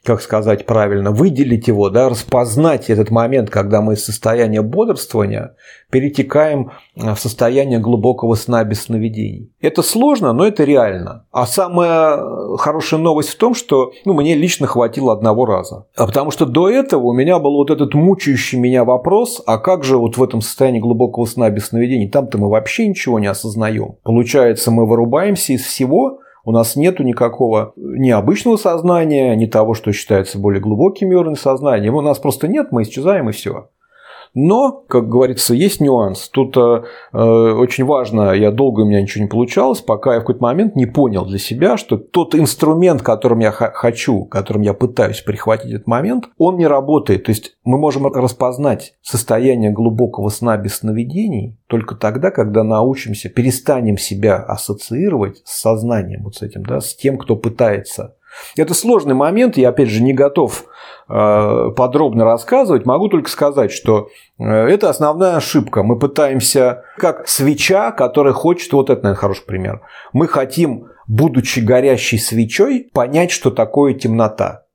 [0.04, 5.56] как сказать правильно, выделить его, да, распознать этот момент, когда мы из состояния бодрствования
[5.90, 9.52] перетекаем в состояние глубокого сна без сновидений.
[9.60, 11.26] Это сложно, но это реально.
[11.30, 15.86] А самая хорошая новость в том, что ну, мне лично хватило одного раза.
[15.96, 19.84] А потому что до этого у меня был вот этот мучающий меня вопрос, а как
[19.84, 23.96] же вот в этом состоянии глубокого сна без сновидений, там-то мы вообще ничего не осознаем.
[24.02, 29.92] Получается, мы вырубаемся из всего, у нас нету никакого ни обычного сознания, ни того, что
[29.92, 31.90] считается более глубокими уровнями сознания.
[31.90, 33.68] У нас просто нет, мы исчезаем и все.
[34.34, 36.28] Но, как говорится, есть нюанс.
[36.28, 40.22] Тут э, э, очень важно, я долго у меня ничего не получалось, пока я в
[40.22, 45.20] какой-то момент не понял для себя, что тот инструмент, которым я хочу, которым я пытаюсь
[45.20, 47.24] прихватить этот момент, он не работает.
[47.24, 53.98] То есть мы можем распознать состояние глубокого сна без сновидений только тогда, когда научимся, перестанем
[53.98, 58.14] себя ассоциировать с сознанием, вот с этим, да, с тем, кто пытается
[58.56, 60.66] это сложный момент, я опять же не готов
[61.08, 65.82] подробно рассказывать, могу только сказать, что э, это основная ошибка.
[65.82, 69.82] Мы пытаемся, как свеча, которая хочет, вот это, наверное, хороший пример,
[70.12, 74.66] мы хотим, будучи горящей свечой, понять, что такое темнота.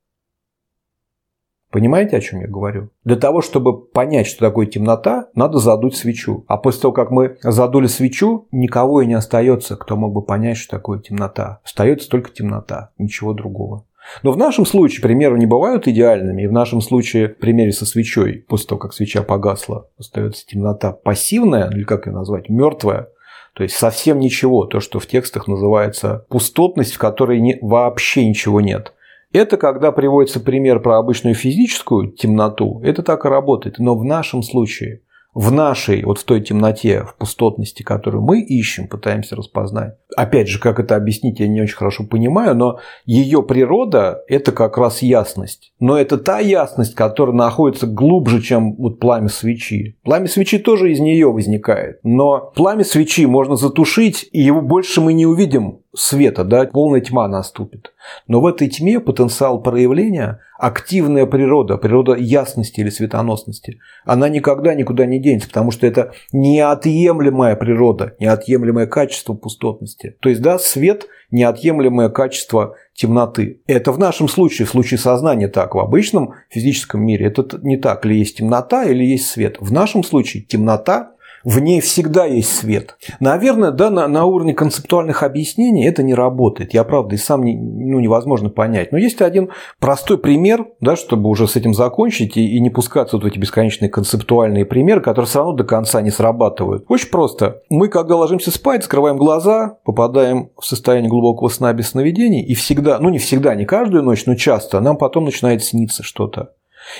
[1.72, 2.90] Понимаете, о чем я говорю?
[3.02, 6.44] Для того, чтобы понять, что такое темнота, надо задуть свечу.
[6.46, 10.58] А после того, как мы задули свечу, никого и не остается, кто мог бы понять,
[10.58, 11.60] что такое темнота.
[11.64, 13.86] Остается только темнота, ничего другого.
[14.22, 17.86] Но в нашем случае примеры не бывают идеальными, и в нашем случае, в примере со
[17.86, 23.08] свечой, после того, как свеча погасла, остается темнота пассивная, или как ее назвать, мертвая,
[23.54, 28.60] то есть совсем ничего, то, что в текстах называется пустотность, в которой не, вообще ничего
[28.60, 28.92] нет.
[29.32, 33.78] Это когда приводится пример про обычную физическую темноту, это так и работает.
[33.78, 35.02] Но в нашем случае–
[35.34, 39.94] в нашей, вот в той темноте, в пустотности, которую мы ищем, пытаемся распознать.
[40.16, 44.76] Опять же, как это объяснить, я не очень хорошо понимаю, но ее природа– это как
[44.76, 45.72] раз ясность.
[45.80, 49.98] Но это та ясность, которая находится глубже, чем вот пламя свечи.
[50.04, 52.00] Пламя свечи тоже из нее возникает.
[52.02, 57.28] Но пламя свечи можно затушить, и его больше мы не увидим света, да, полная тьма
[57.28, 57.92] наступит.
[58.26, 65.06] Но в этой тьме потенциал проявления, активная природа, природа ясности или светоносности, она никогда никуда
[65.06, 70.16] не денется, потому что это неотъемлемая природа, неотъемлемое качество пустотности.
[70.20, 73.62] То есть, да, свет– неотъемлемое качество темноты.
[73.66, 75.74] Это в нашем случае, в случае сознания так.
[75.74, 78.06] В обычном физическом мире это не так.
[78.06, 79.56] Или есть темнота, или есть свет.
[79.58, 81.11] В нашем случае темнота
[81.44, 82.96] в ней всегда есть свет.
[83.20, 86.74] Наверное, да, на, на уровне концептуальных объяснений это не работает.
[86.74, 88.92] Я, правда, и сам не, ну, невозможно понять.
[88.92, 93.16] Но есть один простой пример, да, чтобы уже с этим закончить и, и не пускаться
[93.16, 96.84] вот в эти бесконечные концептуальные примеры, которые все равно до конца не срабатывают.
[96.88, 97.62] Очень просто.
[97.68, 102.98] Мы, когда ложимся спать, скрываем глаза, попадаем в состояние глубокого сна без сновидений, и всегда,
[102.98, 106.52] ну не всегда, не каждую ночь, но часто нам потом начинает сниться что-то.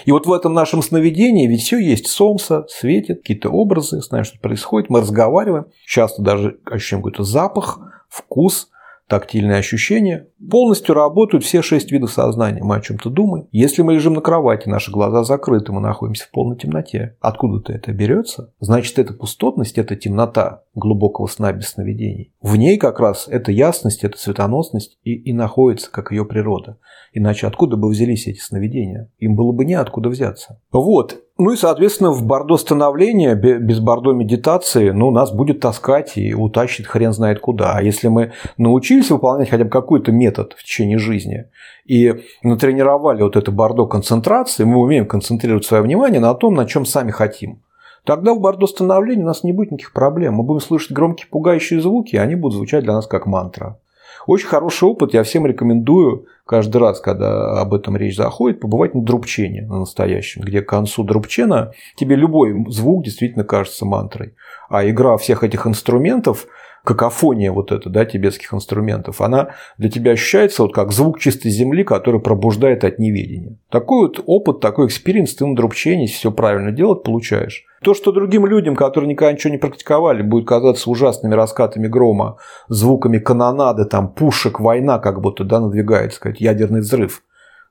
[0.05, 2.07] И вот в этом нашем сновидении ведь все есть.
[2.09, 7.79] Солнце светит, какие-то образы, знаем, что происходит, мы разговариваем, часто даже ощущаем какой-то запах,
[8.09, 8.69] вкус,
[9.13, 10.29] тактильные ощущения.
[10.51, 12.63] Полностью работают все шесть видов сознания.
[12.63, 13.47] Мы о чем-то думаем.
[13.53, 17.19] Если мы лежим на кровати, наши глаза закрыты, мы находимся в полной темноте.
[17.21, 18.55] Откуда-то это берется?
[18.59, 22.33] Значит, это пустотность, это темнота глубокого сна без сновидений.
[22.41, 26.79] В ней как раз эта ясность, эта светоносность и, и находится, как ее природа.
[27.13, 29.11] Иначе откуда бы взялись эти сновидения?
[29.19, 30.59] Им было бы неоткуда взяться.
[30.71, 31.23] Вот.
[31.45, 36.87] Ну и, соответственно, в бордо становления, без бордо медитации, ну, нас будет таскать и утащит
[36.87, 37.73] хрен знает куда.
[37.73, 41.47] А если мы научились выполнять хотя бы какой-то метод в течение жизни
[41.85, 46.87] и натренировали вот это бордо концентрации, мы умеем концентрировать свое внимание на том, на чем
[46.87, 47.59] сами хотим.
[48.05, 50.35] Тогда в бордо становления у нас не будет никаких проблем.
[50.35, 53.81] Мы будем слышать громкие пугающие звуки, и они будут звучать для нас как мантра.
[54.27, 59.03] Очень хороший опыт, я всем рекомендую каждый раз, когда об этом речь заходит, побывать на
[59.03, 64.35] друбчене, на настоящем, где к концу друбчена тебе любой звук действительно кажется мантрой.
[64.69, 66.47] А игра всех этих инструментов–
[66.85, 71.85] какофония вот эта, да, тибетских инструментов, она для тебя ощущается вот как звук чистой земли,
[71.85, 73.59] который пробуждает от неведения.
[73.71, 77.65] Такой вот опыт, такой experience ты на друбчене, если все правильно делать, получаешь.
[77.83, 83.19] То, что другим людям, которые никогда ничего не практиковали, будет казаться ужасными раскатами грома, звуками
[83.19, 87.23] канонады, там, пушек, война как будто, да, надвигается, сказать, ядерный взрыв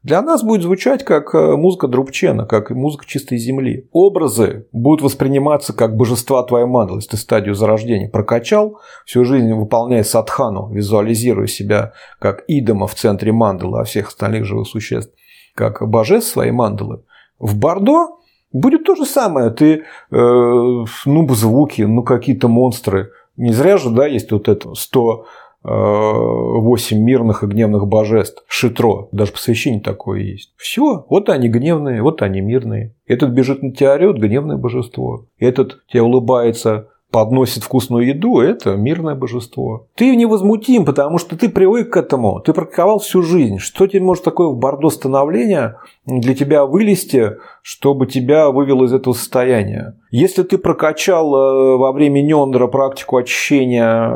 [0.04, 3.88] для нас будет звучать как э, музыка Друбчена, как музыка чистой земли.
[3.92, 7.00] Образы будут восприниматься как божества твоей мандалы.
[7.00, 13.32] Если ты стадию зарождения прокачал, всю жизнь выполняя садхану, визуализируя себя как идома в центре
[13.32, 15.14] мандалы, а всех остальных живых существ
[15.54, 17.04] как божеств своей мандалы.
[17.38, 18.20] В Бордо
[18.52, 19.52] будет то же самое.
[19.52, 23.12] Ты, э, ну, звуки, ну, какие-то монстры.
[23.38, 25.26] Не зря же, да, есть вот это 100
[25.64, 28.44] восемь мирных и гневных божеств.
[28.48, 29.10] Шитро.
[29.12, 30.54] Даже посвящение такое есть.
[30.58, 31.06] Все.
[31.10, 32.96] Вот они гневные, вот они мирные.
[33.06, 35.26] Этот бежит на тебя орет, гневное божество.
[35.38, 39.88] Этот тебе улыбается, подносит вкусную еду, это мирное божество.
[39.96, 43.58] Ты невозмутим, потому что ты привык к этому, ты практиковал всю жизнь.
[43.60, 49.14] Что тебе может такое в бордо становления для тебя вылезти, чтобы тебя вывело из этого
[49.14, 49.98] состояния?
[50.10, 54.10] Если ты прокачал э, во время Нендра практику очищения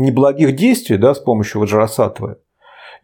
[0.00, 2.38] неблагих действий да, с помощью ваджрасатвы,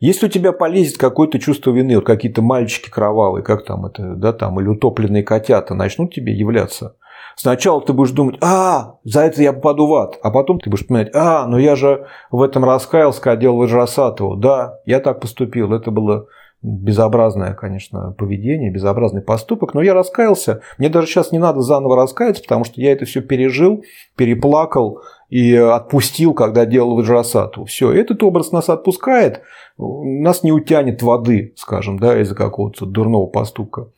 [0.00, 4.32] если у тебя полезет какое-то чувство вины, вот какие-то мальчики кровавые, как там это, да,
[4.32, 6.96] там, или утопленные котята начнут тебе являться,
[7.36, 10.18] Сначала ты будешь думать, а, за это я попаду в ад.
[10.22, 14.36] А потом ты будешь понимать, а, ну я же в этом раскаялся, когда делал Ваджрасатову.
[14.36, 15.72] Да, я так поступил.
[15.72, 16.26] Это было
[16.62, 20.62] безобразное, конечно, поведение, безобразный поступок, но я раскаялся.
[20.78, 23.84] Мне даже сейчас не надо заново раскаяться, потому что я это все пережил,
[24.16, 27.64] переплакал и отпустил, когда делал Ваджрасату.
[27.64, 29.42] Все, этот образ нас отпускает,
[29.78, 33.88] нас не утянет воды, скажем, да, из-за какого-то дурного поступка.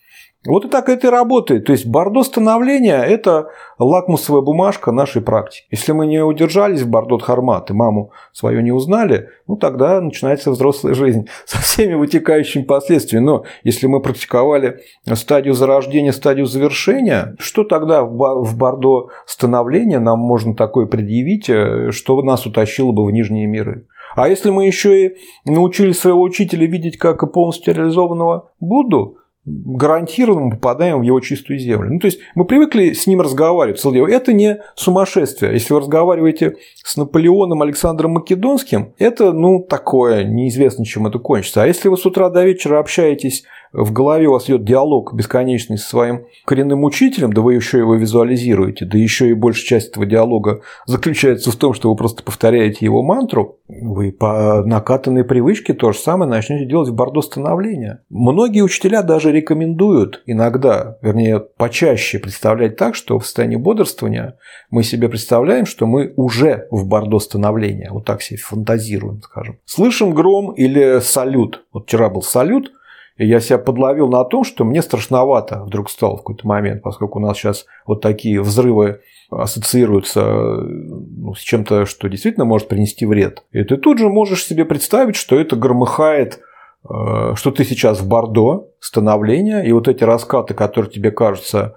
[0.47, 1.67] Вот и так это и работает.
[1.67, 5.67] То есть бордо становления– это лакмусовая бумажка нашей практики.
[5.71, 10.51] Если мы не удержались в бордо Хармат и маму свою не узнали, ну тогда начинается
[10.51, 13.25] взрослая жизнь со всеми вытекающими последствиями.
[13.25, 14.81] Но если мы практиковали
[15.15, 22.21] стадию зарождения, стадию завершения, что тогда в бордо становления нам можно такое предъявить, э, что
[22.23, 23.87] нас утащило бы в нижние миры?
[24.15, 30.51] А если мы еще и научили своего учителя видеть как полностью реализованного Будду, гарантированно мы
[30.53, 31.93] попадаем в его чистую землю.
[31.93, 33.81] Ну, то есть мы привыкли с ним разговаривать.
[33.85, 35.53] Это не сумасшествие.
[35.53, 41.63] Если вы разговариваете с Наполеоном Александром Македонским, это, ну, такое, неизвестно, чем это кончится.
[41.63, 43.45] А если вы с утра до вечера общаетесь
[43.77, 47.95] в голове у вас идет диалог бесконечный со своим коренным учителем, да вы еще его
[47.95, 52.85] визуализируете, да еще и большая часть этого диалога заключается в том, что вы просто повторяете
[52.87, 58.01] его мантру, вы по накатанной привычке то же самое начнете делать в бордо становления.
[58.09, 64.39] Многие учителя даже рекомендуют иногда, вернее, почаще представлять так, что в состоянии бодрствования
[64.71, 69.59] мы себе представляем, что мы уже в бордо становления, вот так себе фантазируем, скажем.
[69.67, 71.65] Слышим гром или салют.
[71.73, 72.73] Вот вчера был салют,
[73.17, 77.19] и я себя подловил на том, что мне страшновато вдруг стало в какой-то момент, поскольку
[77.19, 79.01] у нас сейчас вот такие взрывы
[79.31, 83.43] ассоциируются ну, с чем-то, что действительно может принести вред.
[83.53, 86.41] И ты тут же можешь себе представить, что это громыхает
[86.89, 91.75] э, что ты сейчас в Бордо, становление, и вот эти раскаты, которые тебе кажутся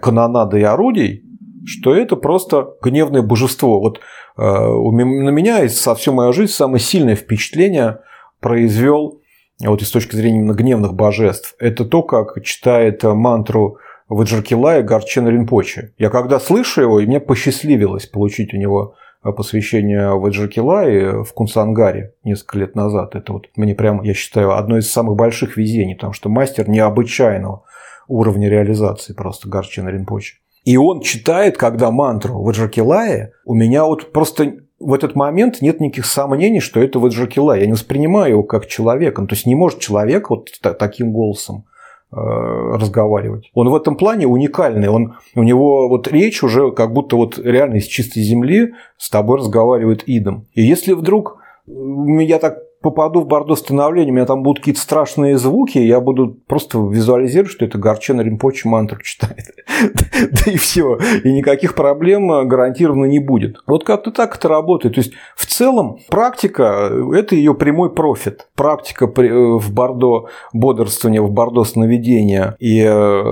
[0.00, 1.24] канонадой орудий,
[1.66, 3.80] что это просто гневное божество.
[3.80, 3.98] Вот
[4.38, 7.98] э, на меня и со всю мою жизнь самое сильное впечатление
[8.40, 9.20] произвел
[9.60, 13.78] вот и с точки зрения именно гневных божеств, это то, как читает мантру
[14.08, 15.92] Ваджаркилая Гарчен Ринпоче.
[15.98, 18.94] Я когда слышу его, и мне посчастливилось получить у него
[19.32, 23.14] посвящение Ваджаркилае в Кунсангаре несколько лет назад.
[23.14, 27.64] Это вот мне прям, я считаю, одно из самых больших везений, потому что мастер необычайного
[28.06, 30.36] уровня реализации просто Гарчен Ринпоче.
[30.64, 36.06] И он читает, когда мантру Ваджаркилая, у меня вот просто в этот момент нет никаких
[36.06, 37.58] сомнений, что это Ваджакила.
[37.58, 39.22] Я не воспринимаю его как человека.
[39.22, 41.64] Ну, то есть не может человек вот таким голосом
[42.12, 43.50] э, разговаривать.
[43.54, 44.88] Он в этом плане уникальный.
[44.88, 49.38] Он, у него вот речь уже как будто вот реально из чистой земли с тобой
[49.38, 50.46] разговаривает идом.
[50.52, 55.38] И если вдруг я так попаду в Бордо становление, у меня там будут какие-то страшные
[55.38, 59.46] звуки, я буду просто визуализировать, что это Горчена Римпочи мантру читает.
[60.12, 60.96] да и все.
[61.24, 63.56] И никаких проблем гарантированно не будет.
[63.66, 64.94] Вот как-то так это работает.
[64.94, 68.46] То есть, в целом, практика– это ее прямой профит.
[68.54, 73.22] Практика э, в Бордо бодрствования, в Бордо сновидения и э,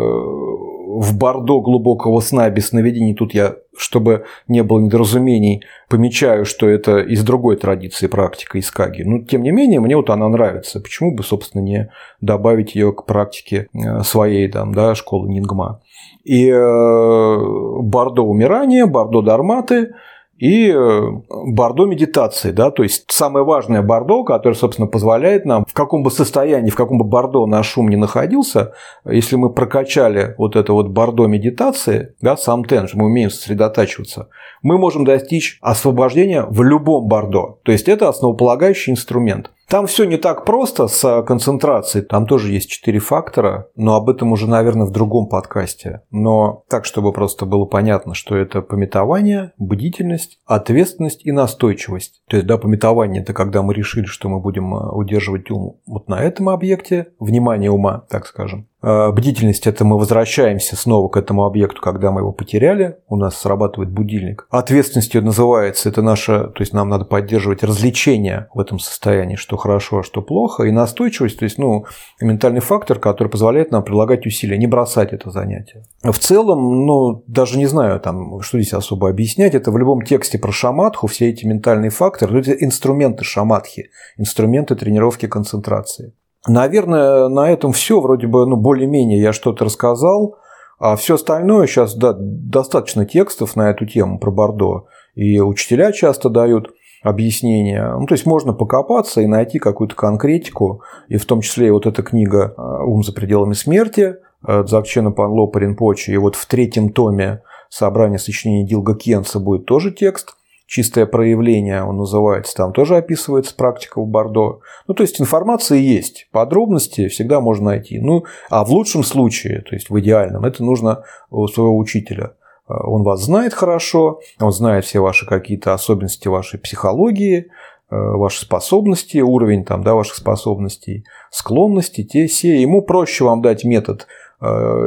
[1.00, 6.98] в Бордо глубокого сна без сновидений, тут я, чтобы не было недоразумений, помечаю, что это
[6.98, 9.02] из другой традиции практика из Каги.
[9.02, 10.80] Но, тем не менее, мне вот она нравится.
[10.80, 11.90] Почему бы, собственно, не
[12.20, 15.80] добавить ее к практике э, своей там, да, школы Нингма.
[16.24, 17.38] И э,
[17.80, 19.94] Бордо умирания, Бордо дарматы–
[20.38, 25.72] и э, бордо медитации, да, то есть самое важное бордо, которое, собственно, позволяет нам, в
[25.72, 28.72] каком бы состоянии, в каком бы бордо наш шум не находился,
[29.04, 34.28] если мы прокачали вот это вот бордо медитации, да, сам тенж, мы умеем сосредотачиваться,
[34.62, 37.58] мы можем достичь освобождения в любом бордо.
[37.62, 39.50] То есть это основополагающий инструмент.
[39.68, 42.04] Там все не так просто с концентрацией.
[42.04, 46.02] Там тоже есть четыре фактора, но об этом уже, наверное, в другом подкасте.
[46.10, 52.22] Но так, чтобы просто было понятно, что это пометование, бдительность, ответственность и настойчивость.
[52.28, 56.08] То есть, да, пометование– это когда мы решили, что мы будем э, удерживать ум вот
[56.08, 58.68] на этом объекте, внимание ума, так скажем.
[58.84, 63.36] Э, бдительность– это мы возвращаемся снова к этому объекту, когда мы его потеряли, у нас
[63.38, 64.46] срабатывает будильник.
[64.50, 70.00] Ответственностью называется, это наше, то есть нам надо поддерживать развлечение в этом состоянии, что хорошо,
[70.00, 71.86] а что плохо, и настойчивость, то есть ну,
[72.20, 75.84] ментальный фактор, который позволяет нам прилагать усилия, не бросать это занятие.
[76.02, 80.38] В целом, ну, даже не знаю, там, что здесь особо объяснять, это в любом тексте
[80.38, 86.12] про шаматху, все эти ментальные факторы, это инструменты шаматхи, инструменты тренировки концентрации.
[86.46, 88.00] Наверное, на этом все.
[88.00, 90.36] Вроде бы, ну, более-менее я что-то рассказал.
[90.78, 94.86] А все остальное сейчас да, достаточно текстов на эту тему про Бордо.
[95.14, 97.96] И учителя часто дают объяснения.
[97.98, 100.82] Ну, то есть можно покопаться и найти какую-то конкретику.
[101.08, 102.54] И в том числе и вот эта книга
[102.86, 106.10] «Ум за пределами смерти» Дзакчена Панлопа Ринпочи.
[106.10, 110.36] И вот в третьем томе собрания сочинений Дилга Кенса будет тоже текст–
[110.66, 114.60] чистое проявление, он называется, там тоже описывается практика в Бордо.
[114.86, 117.98] Ну, то есть информация есть, подробности всегда можно найти.
[118.00, 122.32] Ну, а в лучшем случае, то есть в идеальном, это нужно у своего учителя.
[122.66, 127.48] Он вас знает хорошо, он знает все ваши какие-то особенности вашей психологии,
[127.90, 132.60] ваши способности, уровень там, да, ваших способностей, склонности, те, все.
[132.60, 134.23] Ему проще вам дать метод– Э,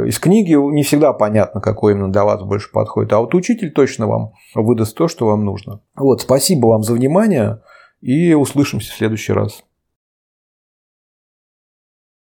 [0.08, 4.08] из книги не всегда понятно, какой именно для вас больше подходит, а вот учитель точно
[4.08, 5.82] вам выдаст то, что вам нужно.
[5.96, 7.62] Вот, спасибо вам за внимание
[8.02, 9.64] и услышимся в следующий раз.